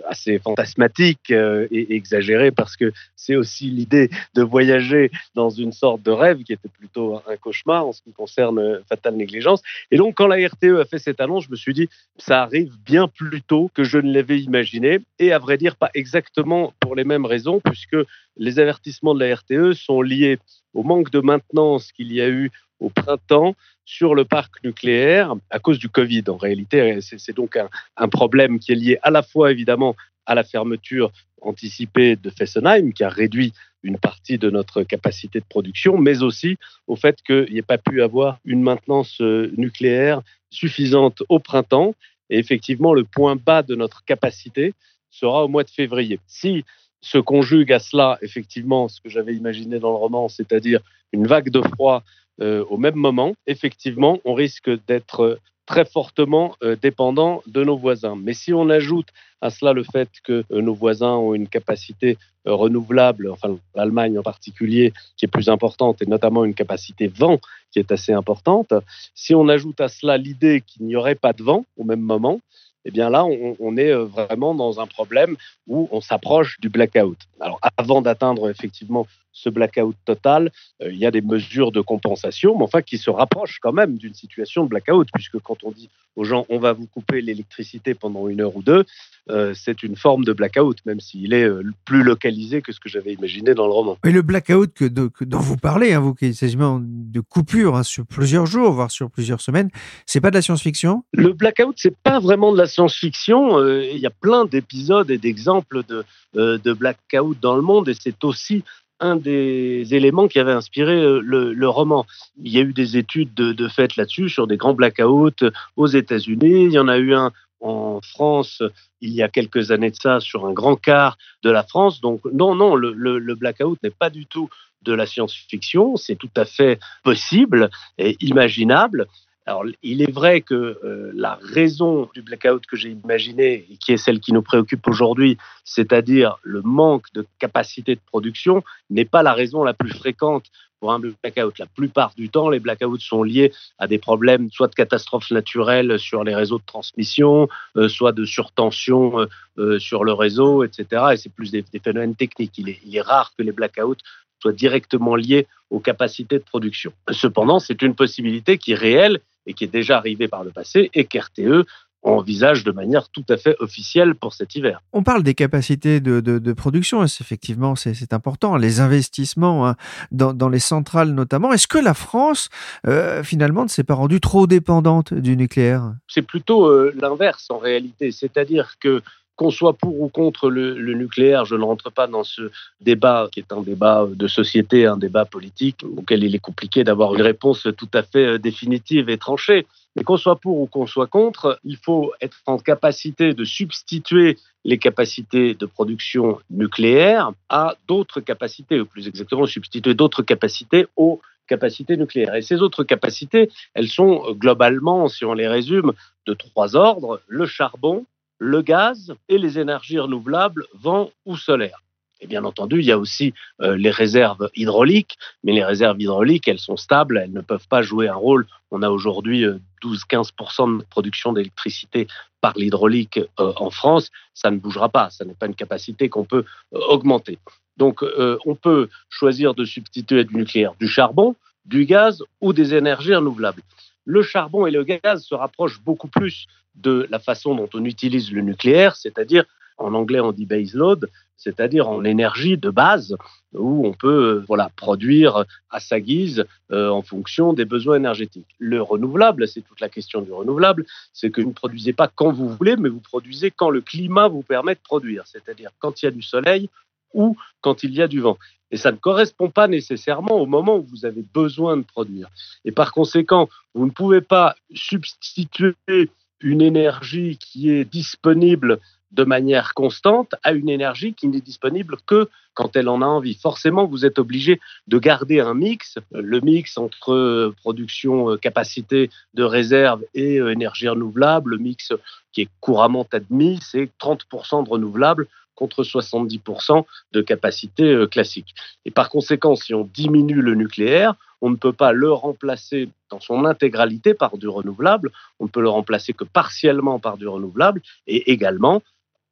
assez 0.09 0.39
fantasmatique 0.39 1.31
euh, 1.31 1.69
et 1.71 1.95
exagéré 1.95 2.51
parce 2.51 2.77
que 2.77 2.93
c'est 3.15 3.37
aussi 3.37 3.67
l'idée 3.67 4.09
de 4.35 4.43
voyager 4.43 5.11
dans 5.35 5.51
une 5.51 5.73
sorte 5.73 6.03
de 6.03 6.11
rêve 6.11 6.43
qui 6.43 6.55
était 6.55 6.69
plutôt 6.69 7.21
un 7.29 7.37
cauchemar 7.37 7.87
en 7.87 7.93
ce 7.93 8.01
qui 8.01 8.13
concerne 8.13 8.59
euh, 8.59 8.81
Fatale 8.89 9.17
Négligence. 9.17 9.63
Et 9.91 9.99
donc 9.99 10.15
quand 10.15 10.27
la 10.27 10.37
RTE 10.49 10.81
a 10.81 10.87
fait 10.87 10.99
cette 10.99 11.21
annonce, 11.21 11.45
je 11.45 11.51
me 11.51 11.57
suis 11.57 11.75
dit 11.75 11.91
ça 12.17 12.43
arrive 12.43 12.73
bien 12.87 13.07
plus 13.07 13.43
tôt 13.43 13.71
que 13.75 13.85
je 13.85 13.99
ne 13.99 14.13
l'avais 14.13 14.41
imaginé 14.41 15.01
et 15.19 15.33
à 15.33 15.39
vrai 15.39 15.59
dire 15.59 15.77
pas 15.77 15.91
exactement 15.93 16.73
pour 16.81 16.95
les 16.95 17.05
mêmes 17.05 17.27
raisons 17.27 17.61
puisque 17.61 17.97
les 18.39 18.59
avertissements 18.59 19.15
de 19.15 19.25
la 19.25 19.35
RTE 19.35 19.75
sont 19.75 20.01
liés 20.01 20.39
au 20.73 20.83
manque 20.83 21.11
de 21.11 21.21
maintenance 21.21 21.93
qu'il 21.93 22.13
y 22.13 22.21
a 22.21 22.29
eu 22.29 22.51
au 22.81 22.91
printemps 22.91 23.55
sur 23.85 24.15
le 24.15 24.25
parc 24.25 24.63
nucléaire 24.65 25.35
à 25.51 25.59
cause 25.59 25.79
du 25.79 25.89
Covid. 25.89 26.25
En 26.29 26.37
réalité, 26.37 26.99
c'est 27.01 27.35
donc 27.35 27.57
un, 27.97 28.09
problème 28.09 28.59
qui 28.59 28.73
est 28.73 28.77
lié 28.77 28.99
à 29.03 29.11
la 29.11 29.23
fois 29.23 29.51
évidemment 29.51 29.97
à 30.27 30.35
la 30.35 30.45
fermeture 30.45 31.11
anticipée 31.41 32.17
de 32.17 32.31
Fessenheim, 32.31 32.93
qui 32.93 33.05
a 33.05 33.09
réduit 33.09 33.53
une 33.83 33.99
partie 33.99 34.39
de 34.39 34.51
notre 34.51 34.83
capacité 34.83 35.41
de 35.41 35.45
production, 35.49 35.97
mais 35.97 36.23
aussi 36.23 36.59
au 36.87 36.97
fait 36.97 37.23
qu'il 37.23 37.47
n'y 37.51 37.59
ait 37.59 37.63
pas 37.63 37.79
pu 37.79 38.03
avoir 38.03 38.39
une 38.45 38.61
maintenance 38.61 39.21
euh, 39.21 39.51
nucléaire 39.57 40.21
suffisante 40.51 41.23
au 41.29 41.39
printemps. 41.39 41.95
Et 42.29 42.39
effectivement, 42.39 42.93
le 42.93 43.05
point 43.05 43.37
bas 43.37 43.63
de 43.63 43.75
notre 43.75 44.05
capacité 44.05 44.75
sera 45.11 45.45
au 45.45 45.49
mois 45.49 45.65
de 45.65 45.71
février. 45.71 46.21
Si 46.27 46.65
se 47.01 47.19
conjugue 47.19 47.73
à 47.73 47.79
cela, 47.79 48.19
effectivement, 48.23 48.89
ce 48.89 49.01
que 49.01 49.09
j'avais 49.09 49.35
imaginé 49.35 49.79
dans 49.79 49.91
le 49.91 49.97
roman, 49.97 50.29
c'est-à-dire 50.29 50.81
une 51.13 51.27
vague 51.27 51.51
de 51.51 51.63
froid 51.63 52.03
euh, 52.41 52.65
au 52.69 52.77
même 52.77 52.95
moment, 52.95 53.35
effectivement, 53.47 54.19
on 54.25 54.35
risque 54.35 54.71
d'être 54.87 55.39
très 55.67 55.85
fortement 55.85 56.55
euh, 56.63 56.77
dépendant 56.77 57.43
de 57.47 57.63
nos 57.63 57.77
voisins. 57.77 58.17
Mais 58.17 58.33
si 58.33 58.53
on 58.55 58.71
ajoute 58.71 59.09
à 59.41 59.51
cela 59.51 59.73
le 59.73 59.85
fait 59.85 60.09
que 60.25 60.45
euh, 60.51 60.63
nos 60.63 60.75
voisins 60.75 61.15
ont 61.15 61.35
une 61.35 61.49
capacité 61.49 62.17
renouvelable, 62.45 63.31
enfin 63.31 63.59
l'Allemagne 63.75 64.19
en 64.19 64.23
particulier, 64.23 64.95
qui 65.17 65.27
est 65.27 65.29
plus 65.29 65.51
importante, 65.51 66.01
et 66.01 66.07
notamment 66.07 66.45
une 66.45 66.55
capacité 66.55 67.07
vent 67.07 67.39
qui 67.71 67.79
est 67.79 67.93
assez 67.93 68.13
importante, 68.13 68.73
si 69.15 69.35
on 69.35 69.49
ajoute 69.49 69.83
à 69.83 69.89
cela 69.89 70.17
l'idée 70.17 70.63
qu'il 70.63 70.87
n'y 70.87 70.97
aurait 70.97 71.15
pas 71.15 71.35
de 71.35 71.43
vent 71.43 71.67
au 71.77 71.85
même 71.85 72.01
moment, 72.01 72.41
eh 72.87 72.91
bien 72.91 73.11
là, 73.11 73.27
on, 73.27 73.77
est 73.77 73.93
vraiment 73.93 74.55
dans 74.55 74.81
un 74.81 74.87
problème 74.87 75.37
où 75.67 75.91
on 75.93 76.01
s'approche 76.01 76.59
du 76.59 76.71
blackout. 76.71 77.19
Alors, 77.39 77.61
avant 77.77 78.01
d'atteindre 78.01 78.49
effectivement 78.49 79.07
ce 79.43 79.49
blackout 79.49 79.97
total, 80.05 80.51
euh, 80.83 80.91
il 80.93 80.99
y 80.99 81.07
a 81.07 81.11
des 81.11 81.21
mesures 81.21 81.73
de 81.73 81.81
compensation, 81.81 82.57
mais 82.57 82.65
enfin 82.65 82.83
qui 82.83 82.99
se 82.99 83.11
rapprochent 83.11 83.59
quand 83.61 83.73
même 83.73 83.97
d'une 83.97 84.15
situation 84.15 84.65
de 84.65 84.69
blackout, 84.69 85.09
puisque 85.15 85.39
quand 85.39 85.59
on 85.63 85.71
dit 85.71 85.89
aux 86.17 86.25
gens 86.25 86.45
on 86.49 86.59
va 86.59 86.73
vous 86.73 86.87
couper 86.87 87.21
l'électricité 87.21 87.95
pendant 87.95 88.29
une 88.29 88.41
heure 88.41 88.57
ou 88.57 88.63
deux, 88.63 88.85
euh, 89.31 89.53
c'est 89.55 89.83
une 89.83 89.97
forme 89.97 90.25
de 90.25 90.33
blackout, 90.33 90.79
même 90.87 91.01
s'il 91.01 91.33
est 91.33 91.45
euh, 91.45 91.63
plus 91.85 92.03
localisé 92.03 92.63
que 92.63 92.73
ce 92.73 92.81
que 92.81 92.89
j'avais 92.89 93.13
imaginé 93.13 93.55
dans 93.55 93.67
le 93.67 93.73
roman. 93.73 93.97
Et 94.05 94.11
le 94.11 94.23
blackout 94.23 94.73
que, 94.75 94.85
dont 95.25 95.39
vous 95.39 95.57
parlez, 95.57 95.93
hein, 95.93 96.01
vous, 96.01 96.15
qui 96.15 96.35
s'agit 96.35 96.57
de 96.57 97.21
coupure 97.21 97.77
hein, 97.77 97.83
sur 97.83 98.05
plusieurs 98.07 98.47
jours, 98.47 98.73
voire 98.73 98.91
sur 98.91 99.11
plusieurs 99.11 99.41
semaines, 99.41 99.71
c'est 100.07 100.21
pas 100.21 100.31
de 100.31 100.37
la 100.37 100.43
science-fiction? 100.43 101.05
Le 101.13 101.33
blackout, 101.33 101.77
c'est 101.77 101.97
pas 101.97 102.19
vraiment 102.19 102.53
de 102.53 102.59
la 102.59 102.67
science-fiction. 102.67 103.63
Il 103.81 103.99
y 103.99 104.07
a 104.07 104.11
plein 104.11 104.45
d'épisodes 104.47 105.11
et 105.11 105.19
d'exemples 105.19 105.83
de, 105.87 106.05
de 106.35 106.73
blackout 106.73 107.39
dans 107.41 107.55
le 107.55 107.63
monde, 107.63 107.89
et 107.89 107.95
c'est 107.95 108.25
aussi 108.25 108.65
un 109.01 109.17
des 109.17 109.95
éléments 109.95 110.29
qui 110.29 110.39
avait 110.39 110.53
inspiré 110.53 110.95
euh, 110.95 111.21
le, 111.21 111.69
roman. 111.69 112.07
Il 112.43 112.53
y 112.53 112.59
a 112.59 112.63
eu 112.63 112.73
des 112.73 112.97
études 112.97 113.35
de, 113.35 113.69
fait 113.69 113.97
là-dessus 113.97 114.29
sur 114.29 114.47
des 114.47 114.57
grands 114.57 114.75
blackouts 114.75 115.51
aux 115.77 115.87
États-Unis. 115.87 116.65
Il 116.65 116.73
y 116.73 116.79
en 116.79 116.89
a 116.89 116.99
eu 116.99 117.15
un 117.15 117.33
en 117.61 118.01
France 118.01 118.63
il 119.01 119.11
y 119.11 119.21
a 119.21 119.29
quelques 119.29 119.73
années 119.73 119.91
de 119.91 119.97
ça 119.97 120.21
sur 120.21 120.47
un 120.47 120.53
grand 120.53 120.77
quart 120.77 121.19
de 121.43 121.51
la 121.51 121.65
France. 121.65 122.01
Donc 122.01 122.21
non, 122.33 122.55
non, 122.55 122.77
le 122.77 123.35
blackout 123.35 123.83
n'est 123.83 123.91
pas 123.91 124.11
du 124.11 124.27
tout 124.27 124.49
de 124.83 124.93
la 124.93 125.07
science-fiction, 125.07 125.97
c'est 125.97 126.17
tout 126.17 126.31
à 126.37 126.45
fait 126.45 126.79
possible 127.03 127.71
et 127.99 128.17
imaginable. 128.21 129.07
Alors, 129.49 129.65
il 129.83 130.03
est 130.03 130.11
vrai 130.11 130.43
que 130.43 130.55
euh, 130.55 131.11
la 131.15 131.39
raison 131.43 132.11
du 132.13 132.21
blackout 132.21 132.67
que 132.67 132.77
j'ai 132.77 132.91
imaginé, 132.91 133.65
et 133.71 133.77
qui 133.79 133.93
est 133.93 133.97
celle 133.97 134.21
qui 134.21 134.35
nous 134.35 134.43
préoccupe 134.43 134.87
aujourd'hui, 134.87 135.39
c'est-à-dire 135.65 136.37
le 136.43 136.61
manque 136.61 137.11
de 137.15 137.25
capacité 137.39 137.95
de 137.95 138.01
production, 138.05 138.63
n'est 138.91 139.07
pas 139.07 139.23
la 139.23 139.33
raison 139.33 139.65
la 139.65 139.73
plus 139.73 139.91
fréquente 139.91 140.45
pour 140.81 140.93
un 140.93 140.99
blackout. 140.99 141.59
La 141.59 141.65
plupart 141.65 142.13
du 142.15 142.29
temps, 142.29 142.51
les 142.51 142.61
blackouts 142.61 142.99
sont 142.99 143.23
liés 143.23 143.55
à 143.79 143.87
des 143.87 143.97
problèmes 143.97 144.51
soit 144.51 144.69
de 144.69 144.75
catastrophes 144.75 145.31
naturelles 145.31 145.99
sur 145.99 146.25
les 146.25 146.35
réseaux 146.35 146.59
de 146.59 146.67
transmission, 146.67 147.49
euh, 147.79 147.89
soit 147.89 148.13
de 148.13 148.27
surtension 148.27 149.27
euh, 149.57 149.79
sur 149.79 150.05
le 150.05 150.13
réseau, 150.13 150.63
etc. 150.63 151.05
Et 151.15 151.17
c'est 151.17 151.33
plus 151.33 151.51
des, 151.51 151.65
phénomènes 151.83 152.17
techniques. 152.17 152.59
Il 152.59 152.69
est, 152.69 152.81
il 152.85 152.95
est 152.95 153.01
rare 153.01 153.33
que 153.35 153.43
les 153.43 153.53
blackouts 153.53 153.97
soient 154.41 154.53
directement 154.53 155.17
liés 155.17 155.47
aux 155.71 155.81
capacités 155.81 156.39
de 156.39 156.45
production. 156.45 156.93
Cependant, 157.11 157.59
c'est 157.59 157.83
une 157.83 157.95
possibilité 157.95 158.59
qui 158.59 158.73
est 158.73 158.77
réelle 158.77 159.21
et 159.47 159.55
qui 159.55 159.65
est 159.65 159.73
déjà 159.73 159.97
arrivé 159.97 160.29
par 160.29 160.45
le 160.45 160.51
passé 160.51 160.91
et 160.95 161.05
qu'RTE 161.05 161.67
envisage 162.03 162.65
de 162.65 162.71
manière 162.71 163.09
tout 163.09 163.25
à 163.29 163.37
fait 163.37 163.57
officielle 163.59 164.15
pour 164.15 164.33
cet 164.33 164.55
hiver. 164.55 164.81
On 164.93 165.03
parle 165.03 165.23
des 165.23 165.35
capacités 165.35 166.01
de, 166.01 166.53
production, 166.53 167.03
et 167.03 167.07
effectivement 167.07 167.75
c'est 167.75 168.13
important, 168.13 168.57
les 168.57 168.81
investissements 168.81 169.69
hein, 169.69 169.75
dans, 170.13 170.49
les 170.49 170.59
centrales 170.59 171.11
notamment. 171.11 171.53
Est-ce 171.53 171.67
que 171.67 171.79
la 171.79 171.95
France, 171.95 172.49
euh, 172.87 173.23
finalement, 173.23 173.65
ne 173.65 173.69
s'est 173.69 173.85
pas 173.85 173.95
rendue 173.95 174.21
trop 174.21 174.47
dépendante 174.47 175.13
du 175.13 175.37
nucléaire? 175.37 175.93
C'est 176.07 176.23
plutôt 176.23 176.67
euh, 176.67 176.95
l'inverse 176.97 177.51
en 177.51 177.59
réalité, 177.59 178.13
c'est-à-dire 178.13 178.77
que 178.81 179.03
qu'on 179.39 179.51
soit 179.53 179.75
pour 179.75 180.01
ou 180.03 180.09
contre 180.09 180.51
le, 180.51 180.75
nucléaire, 180.95 181.45
je 181.45 181.55
ne 181.55 181.63
rentre 181.63 181.93
pas 181.93 182.09
dans 182.09 182.25
ce 182.25 182.51
débat 182.81 183.29
qui 183.31 183.39
est 183.39 183.53
un 183.53 183.63
débat 183.63 184.05
de 184.13 184.27
société, 184.27 184.85
un 184.85 184.97
débat 184.97 185.25
politique 185.25 185.85
auquel 185.97 186.25
il 186.25 186.35
est 186.35 186.41
compliqué 186.41 186.83
d'avoir 186.83 187.15
une 187.15 187.23
réponse 187.23 187.69
tout 187.79 187.89
à 187.95 188.03
fait 188.03 188.27
euh, 188.27 188.39
définitive 188.39 189.09
et 189.09 189.17
tranchée. 189.17 189.67
Mais 189.95 190.03
qu'on 190.03 190.17
soit 190.17 190.41
pour 190.41 190.61
ou 190.61 190.67
qu'on 190.67 190.89
soit 190.89 191.07
contre, 191.07 191.61
il 191.63 191.77
faut 191.77 192.13
être 192.21 192.39
en 192.47 192.59
capacité 192.59 193.33
de 193.33 193.45
substituer 193.45 194.39
les 194.65 194.79
capacités 194.79 195.55
de 195.55 195.67
production 195.67 196.41
nucléaire 196.51 197.31
à 197.49 197.77
d'autres 197.87 198.21
capacités, 198.21 198.81
ou 198.81 198.87
plus 198.87 199.07
exactement 199.07 199.47
substituer 199.47 199.95
d'autres 199.95 200.23
capacités 200.23 200.89
aux 200.97 201.21
capacités 201.47 201.97
nucléaires. 201.97 202.35
Et 202.35 202.43
ces 202.43 202.61
autres 202.61 202.83
capacités, 202.83 203.51
elles 203.75 203.89
sont 203.89 204.25
euh, 204.27 204.33
globalement, 204.33 205.07
si 205.07 205.25
on 205.25 205.33
les 205.33 205.47
résume, 205.47 205.93
de 206.27 206.35
trois 206.35 206.75
ordres, 206.75 207.23
le 207.29 207.47
charbon, 207.47 208.05
le 208.39 208.63
gaz 208.63 209.15
et 209.29 209.39
les 209.39 209.59
énergies 209.59 209.99
renouvelables, 209.99 210.67
vent 210.75 211.11
ou 211.27 211.37
solaire. 211.37 211.83
Et 212.21 212.27
bien 212.27 212.45
entendu, 212.45 212.81
il 212.81 212.85
y 212.85 212.93
a 212.93 212.99
aussi 212.99 213.33
euh, 213.61 213.77
les 213.77 213.91
réserves 213.91 214.51
hydrauliques, 214.57 215.19
mais 215.45 215.53
les 215.53 215.65
réserves 215.65 216.01
hydrauliques, 216.01 216.49
elles 216.49 216.59
sont 216.59 216.77
stables, 216.77 217.19
elles 217.19 217.33
ne 217.33 217.41
peuvent 217.41 217.69
pas 217.69 217.83
jouer 217.83 218.09
un 218.09 218.15
rôle. 218.15 218.47
On 218.71 218.83
a 218.83 218.91
aujourd'hui 218.91 219.45
12-15% 219.85 220.75
euh, 220.75 220.79
de 220.79 220.85
production 220.85 221.33
d'électricité 221.33 222.09
par 222.41 222.55
l'hydraulique 222.57 223.21
euh, 223.39 223.53
en 223.57 223.71
France, 223.71 224.11
ça 224.35 224.51
ne 224.51 224.59
bougera 224.59 224.89
pas, 224.89 225.11
ça 225.11 225.25
n'est 225.25 225.35
pas 225.35 225.47
une 225.47 225.55
capacité 225.55 226.09
qu'on 226.09 226.25
peut 226.25 226.45
augmenter. 226.73 227.39
Donc 227.77 228.03
on 228.45 228.57
peut 228.57 228.89
choisir 229.09 229.55
de 229.55 229.65
substituer 229.65 230.25
du 230.25 230.35
nucléaire 230.35 230.73
du 230.81 230.89
charbon, 230.89 231.37
du 231.65 231.85
gaz 231.85 232.25
ou 232.41 232.53
des 232.53 232.75
énergies 232.75 233.15
renouvelables. 233.15 233.63
Le 234.05 234.23
charbon 234.23 234.67
et 234.67 234.73
le 234.73 234.83
gaz 234.83 235.23
se 235.23 235.37
rapprochent 235.37 235.81
beaucoup 235.81 236.09
plus 236.09 236.49
de 236.83 237.07
la 237.11 237.19
façon 237.19 237.55
dont 237.55 237.69
on 237.75 237.85
utilise 237.85 238.33
le 238.33 238.43
nucléaire, 238.43 238.97
c'est-à-dire 238.97 239.45
en 239.79 239.95
anglais 239.95 240.21
on 240.21 240.33
dit 240.33 240.47
base 240.47 240.75
load, 240.75 241.09
c'est-à-dire 241.37 241.89
en 241.89 242.05
énergie 242.05 242.59
de 242.59 242.69
base 242.69 243.17
où 243.55 243.87
on 243.87 243.93
peut 243.93 244.39
euh, 244.39 244.45
voilà 244.47 244.71
produire 244.77 245.45
à 245.71 245.81
sa 245.81 246.01
guise 246.01 246.45
euh, 246.73 246.89
en 246.91 247.03
fonction 247.03 247.53
des 247.53 247.65
besoins 247.65 247.97
énergétiques. 247.97 248.55
Le 248.59 248.83
renouvelable, 248.83 249.47
c'est 249.47 249.63
toute 249.63 249.81
la 249.81 249.89
question 249.89 250.21
du 250.21 250.33
renouvelable, 250.33 250.85
c'est 251.13 251.31
que 251.31 251.41
vous 251.41 251.49
ne 251.49 251.55
produisez 251.55 251.93
pas 251.93 252.09
quand 252.09 252.33
vous 252.33 252.49
voulez, 252.49 252.77
mais 252.77 252.89
vous 252.89 253.01
produisez 253.01 253.51
quand 253.51 253.71
le 253.71 253.81
climat 253.81 254.29
vous 254.29 254.43
permet 254.43 254.75
de 254.75 254.81
produire, 254.81 255.25
c'est-à-dire 255.27 255.71
quand 255.79 256.03
il 256.03 256.07
y 256.07 256.09
a 256.09 256.13
du 256.13 256.23
soleil 256.23 256.69
ou 257.15 257.37
quand 257.61 257.85
il 257.85 257.95
y 257.95 258.03
a 258.03 258.09
du 258.09 258.21
vent. 258.21 258.37
Et 258.71 258.77
ça 258.77 258.93
ne 258.93 258.97
correspond 258.97 259.49
pas 259.49 259.67
nécessairement 259.67 260.37
au 260.37 260.47
moment 260.47 260.77
où 260.77 260.83
vous 260.83 261.07
avez 261.07 261.23
besoin 261.23 261.77
de 261.77 261.83
produire. 261.83 262.29
Et 262.65 262.73
par 262.73 262.93
conséquent, 262.93 263.49
vous 263.75 263.87
ne 263.87 263.91
pouvez 263.91 264.21
pas 264.21 264.57
substituer 264.75 266.11
une 266.41 266.63
énergie 266.63 267.39
qui 267.39 267.71
est 267.71 267.85
disponible 267.85 268.79
de 269.13 269.25
manière 269.25 269.75
constante 269.75 270.35
à 270.43 270.53
une 270.53 270.69
énergie 270.69 271.15
qui 271.15 271.29
n'est 271.29 271.41
disponible 271.41 271.97
que 272.07 272.29
quand 272.55 272.77
elle 272.77 272.89
en 272.89 273.03
a 273.03 273.07
envie. 273.07 273.35
Forcément, 273.35 273.87
vous 273.87 274.05
êtes 274.05 274.19
obligé 274.19 274.61
de 274.87 274.99
garder 274.99 275.41
un 275.41 275.55
mix, 275.55 275.99
le 276.13 276.41
mix 276.41 276.77
entre 276.77 277.13
euh, 277.13 277.55
production, 277.63 278.31
euh, 278.31 278.37
capacité 278.37 279.11
de 279.35 279.45
réserve 279.45 280.03
et 280.15 280.39
euh, 280.39 280.53
énergie 280.53 280.89
renouvelable, 280.89 281.53
le 281.53 281.59
mix 281.59 281.93
qui 282.33 282.43
est 282.43 282.49
couramment 282.61 283.07
admis, 283.13 283.61
c'est 283.63 283.91
30% 284.01 284.65
de 284.65 284.69
renouvelable 284.69 285.27
contre 285.59 285.83
70% 285.83 286.85
de 287.13 287.21
capacité 287.21 288.05
classique. 288.09 288.55
Et 288.85 288.93
par 288.93 289.11
conséquent, 289.11 289.57
si 289.57 289.75
on 289.75 289.91
diminue 289.93 290.41
le 290.41 290.55
nucléaire, 290.55 291.15
on 291.41 291.51
ne 291.51 291.57
peut 291.57 291.73
pas 291.73 291.93
le 291.93 292.13
remplacer 292.13 292.89
dans 293.11 293.21
son 293.21 293.45
intégralité 293.45 294.15
par 294.15 294.39
du 294.39 294.49
renouvelable, 294.49 295.11
on 295.41 295.45
ne 295.45 295.49
peut 295.49 295.61
le 295.61 295.69
remplacer 295.69 296.13
que 296.13 296.25
partiellement 296.25 297.01
par 297.01 297.17
du 297.17 297.27
renouvelable, 297.27 297.83
et 298.07 298.31
également, 298.31 298.83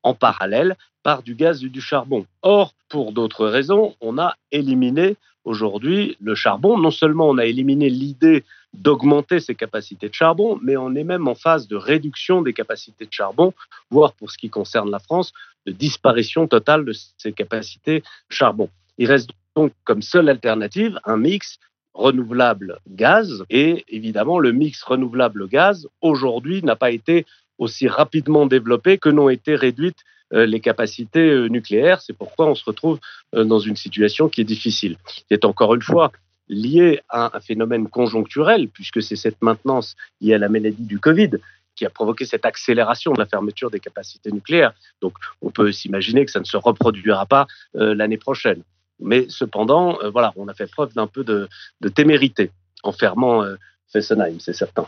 en 0.03 0.15
parallèle 0.15 0.77
par 1.03 1.23
du 1.23 1.35
gaz 1.35 1.63
et 1.63 1.69
du 1.69 1.81
charbon. 1.81 2.27
Or, 2.43 2.75
pour 2.89 3.13
d'autres 3.13 3.47
raisons, 3.47 3.95
on 4.01 4.19
a 4.19 4.35
éliminé 4.51 5.17
aujourd'hui 5.45 6.17
le 6.21 6.35
charbon. 6.35 6.79
Non 6.79 6.91
seulement 6.91 7.29
on 7.29 7.39
a 7.39 7.45
éliminé 7.45 7.89
l'idée 7.89 8.45
d'augmenter 8.77 9.41
ses 9.41 9.55
capacités 9.55 10.09
de 10.09 10.15
charbon, 10.15 10.59
mais 10.63 10.77
on 10.77 10.95
est 10.95 11.05
même 11.05 11.29
en 11.29 11.35
phase 11.35 11.67
de 11.67 11.77
réduction 11.77 12.43
des 12.43 12.53
capacités 12.53 13.07
de 13.07 13.13
charbon, 13.13 13.53
voire 13.91 14.13
pour 14.13 14.31
ce 14.31 14.39
qui 14.39 14.51
concerne 14.51 14.91
la 14.91 14.99
France, 14.99 15.33
de 15.67 15.73
disparition 15.73 16.47
totale 16.47 16.85
de 16.85 16.93
ses 17.17 17.33
capacités 17.33 18.03
charbon. 18.29 18.69
Il 18.99 19.09
reste 19.09 19.31
donc 19.57 19.73
comme 19.85 20.03
seule 20.03 20.29
alternative 20.29 20.99
un 21.05 21.17
mix 21.17 21.59
renouvelable 21.95 22.79
gaz 22.89 23.45
et 23.49 23.85
évidemment 23.89 24.39
le 24.39 24.53
mix 24.53 24.83
renouvelable 24.83 25.49
gaz 25.49 25.89
aujourd'hui 26.03 26.63
n'a 26.63 26.77
pas 26.77 26.91
été 26.91 27.25
aussi 27.59 27.89
rapidement 27.89 28.47
développées 28.47 28.99
que 28.99 29.09
n'ont 29.09 29.31
été 29.31 29.57
réduites 29.57 30.05
euh, 30.33 30.45
les 30.45 30.61
capacités 30.61 31.31
euh, 31.31 31.47
nucléaires. 31.47 32.03
C'est 32.03 32.13
pourquoi 32.13 32.49
on 32.49 32.55
se 32.55 32.65
retrouve 32.65 32.99
euh, 33.35 33.45
dans 33.45 33.61
une 33.61 33.77
situation 33.77 34.29
qui 34.29 34.41
est 34.41 34.45
difficile, 34.45 34.97
qui 35.07 35.25
est 35.31 35.45
encore 35.45 35.75
une 35.75 35.83
fois 35.83 36.11
liée 36.49 37.01
à 37.09 37.37
un 37.37 37.41
phénomène 37.41 37.89
conjoncturel, 37.89 38.69
puisque 38.69 39.03
c'est 39.03 39.17
cette 39.17 39.43
maintenance 39.43 39.97
liée 40.21 40.35
à 40.35 40.39
la 40.39 40.49
maladie 40.49 40.85
du 40.85 40.99
Covid 40.99 41.31
qui 41.75 41.85
a 41.85 41.91
provoqué 41.91 42.25
cette 42.25 42.47
accélération 42.47 43.13
de 43.13 43.19
la 43.19 43.27
fermeture 43.27 43.71
des 43.71 43.81
capacités 43.81 44.33
nucléaires. 44.33 44.73
Donc 45.03 45.15
on 45.43 45.51
peut 45.51 45.73
s'imaginer 45.73 46.25
que 46.25 46.31
ça 46.31 46.41
ne 46.41 46.45
se 46.45 46.57
reproduira 46.57 47.27
pas 47.27 47.47
l'année 47.75 48.17
prochaine. 48.17 48.63
Mais 48.99 49.27
cependant, 49.29 49.99
voilà, 50.11 50.33
on 50.37 50.49
a 50.49 50.55
fait 50.55 50.71
preuve 50.71 50.95
d'un 50.95 51.07
peu 51.07 51.23
de, 51.23 51.49
témérité 51.95 52.51
en 52.83 52.93
fermant 52.93 53.45
Fessenheim, 53.93 54.41
c'est 54.41 54.55
certain. 54.55 54.87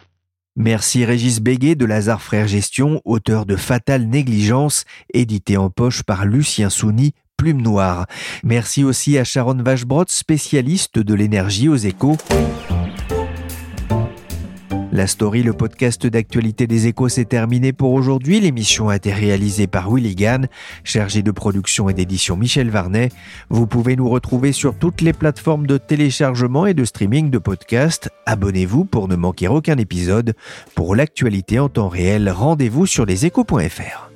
Merci 0.60 1.04
Régis 1.04 1.40
Béguet 1.40 1.76
de 1.76 1.84
Lazare 1.84 2.20
Frères 2.20 2.48
Gestion, 2.48 3.00
auteur 3.04 3.46
de 3.46 3.54
Fatale 3.54 4.06
Négligence, 4.06 4.86
édité 5.14 5.56
en 5.56 5.70
poche 5.70 6.02
par 6.02 6.26
Lucien 6.26 6.68
Souni, 6.68 7.12
Plume 7.38 7.62
Noire. 7.62 8.06
Merci 8.42 8.82
aussi 8.82 9.16
à 9.16 9.22
Sharon 9.22 9.62
Vachebrot, 9.62 10.04
spécialiste 10.08 10.98
de 10.98 11.14
l'énergie 11.14 11.68
aux 11.68 11.76
échos. 11.76 12.16
La 14.90 15.06
story, 15.06 15.44
le 15.44 15.52
podcast 15.52 16.08
d'actualité 16.08 16.66
des 16.66 16.88
échos, 16.88 17.08
s'est 17.08 17.26
terminé 17.26 17.72
pour 17.72 17.92
aujourd'hui. 17.92 18.40
L'émission 18.40 18.88
a 18.88 18.96
été 18.96 19.12
réalisée 19.12 19.68
par 19.68 19.88
Willy 19.88 20.16
Gann, 20.16 20.48
chargé 20.82 21.22
de 21.22 21.30
production 21.30 21.88
et 21.88 21.94
d'édition 21.94 22.36
Michel 22.36 22.70
Varnet. 22.70 23.10
Vous 23.50 23.68
pouvez 23.68 23.94
nous 23.94 24.08
retrouver 24.08 24.50
sur 24.50 24.76
toutes 24.76 25.00
les 25.00 25.12
plateformes 25.12 25.68
de 25.68 25.78
téléchargement 25.78 26.66
et 26.66 26.74
de 26.74 26.84
streaming 26.84 27.30
de 27.30 27.38
podcasts. 27.38 28.10
Abonnez-vous 28.26 28.84
pour 28.84 29.06
ne 29.06 29.14
manquer 29.14 29.46
aucun 29.46 29.78
épisode. 29.78 30.34
Pour 30.74 30.96
l'actualité 30.96 31.60
en 31.60 31.68
temps 31.68 31.88
réel, 31.88 32.28
rendez-vous 32.28 32.86
sur 32.86 33.06
leséchos.fr. 33.06 34.07